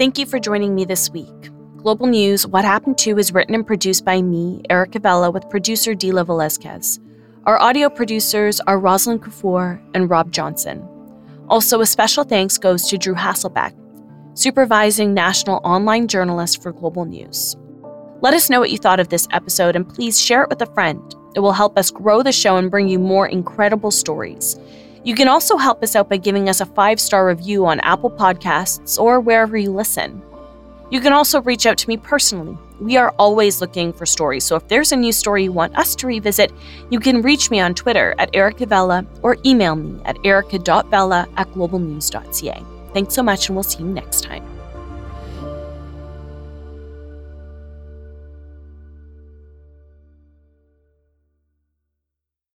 Thank 0.00 0.16
you 0.16 0.24
for 0.24 0.38
joining 0.38 0.74
me 0.74 0.86
this 0.86 1.10
week. 1.10 1.50
Global 1.76 2.06
News 2.06 2.46
What 2.46 2.64
Happened 2.64 2.96
To 3.00 3.18
is 3.18 3.34
written 3.34 3.54
and 3.54 3.66
produced 3.66 4.02
by 4.02 4.22
me, 4.22 4.62
Erica 4.70 4.98
Vella, 4.98 5.30
with 5.30 5.50
producer 5.50 5.94
Dila 5.94 6.24
Velazquez. 6.24 6.98
Our 7.44 7.60
audio 7.60 7.90
producers 7.90 8.60
are 8.60 8.78
Rosalind 8.78 9.22
Kuffour 9.22 9.78
and 9.92 10.08
Rob 10.08 10.32
Johnson. 10.32 10.88
Also, 11.50 11.82
a 11.82 11.86
special 11.86 12.24
thanks 12.24 12.56
goes 12.56 12.88
to 12.88 12.96
Drew 12.96 13.12
Hasselback, 13.12 13.74
supervising 14.32 15.12
national 15.12 15.60
online 15.64 16.08
journalist 16.08 16.62
for 16.62 16.72
Global 16.72 17.04
News. 17.04 17.54
Let 18.22 18.32
us 18.32 18.48
know 18.48 18.58
what 18.58 18.70
you 18.70 18.78
thought 18.78 19.00
of 19.00 19.10
this 19.10 19.28
episode 19.32 19.76
and 19.76 19.86
please 19.86 20.18
share 20.18 20.44
it 20.44 20.48
with 20.48 20.62
a 20.62 20.72
friend. 20.72 21.14
It 21.36 21.40
will 21.40 21.52
help 21.52 21.76
us 21.76 21.90
grow 21.90 22.22
the 22.22 22.32
show 22.32 22.56
and 22.56 22.70
bring 22.70 22.88
you 22.88 22.98
more 22.98 23.28
incredible 23.28 23.90
stories. 23.90 24.58
You 25.02 25.14
can 25.14 25.28
also 25.28 25.56
help 25.56 25.82
us 25.82 25.96
out 25.96 26.08
by 26.08 26.18
giving 26.18 26.48
us 26.48 26.60
a 26.60 26.66
five 26.66 27.00
star 27.00 27.26
review 27.26 27.66
on 27.66 27.80
Apple 27.80 28.10
Podcasts 28.10 28.98
or 28.98 29.20
wherever 29.20 29.56
you 29.56 29.72
listen. 29.72 30.22
You 30.90 31.00
can 31.00 31.12
also 31.12 31.40
reach 31.42 31.66
out 31.66 31.78
to 31.78 31.88
me 31.88 31.96
personally. 31.96 32.58
We 32.80 32.96
are 32.96 33.14
always 33.18 33.60
looking 33.60 33.92
for 33.92 34.06
stories, 34.06 34.44
so 34.44 34.56
if 34.56 34.66
there's 34.68 34.90
a 34.92 34.96
new 34.96 35.12
story 35.12 35.44
you 35.44 35.52
want 35.52 35.76
us 35.76 35.94
to 35.96 36.06
revisit, 36.06 36.52
you 36.90 36.98
can 36.98 37.22
reach 37.22 37.50
me 37.50 37.60
on 37.60 37.74
Twitter 37.74 38.14
at 38.18 38.34
Erica 38.34 38.66
Vella 38.66 39.06
or 39.22 39.36
email 39.44 39.76
me 39.76 40.00
at 40.04 40.18
erica.vella 40.24 41.28
at 41.36 41.48
globalnews.ca. 41.52 42.64
Thanks 42.92 43.14
so 43.14 43.22
much, 43.22 43.48
and 43.48 43.56
we'll 43.56 43.62
see 43.62 43.78
you 43.78 43.86
next 43.88 44.22
time. 44.22 44.49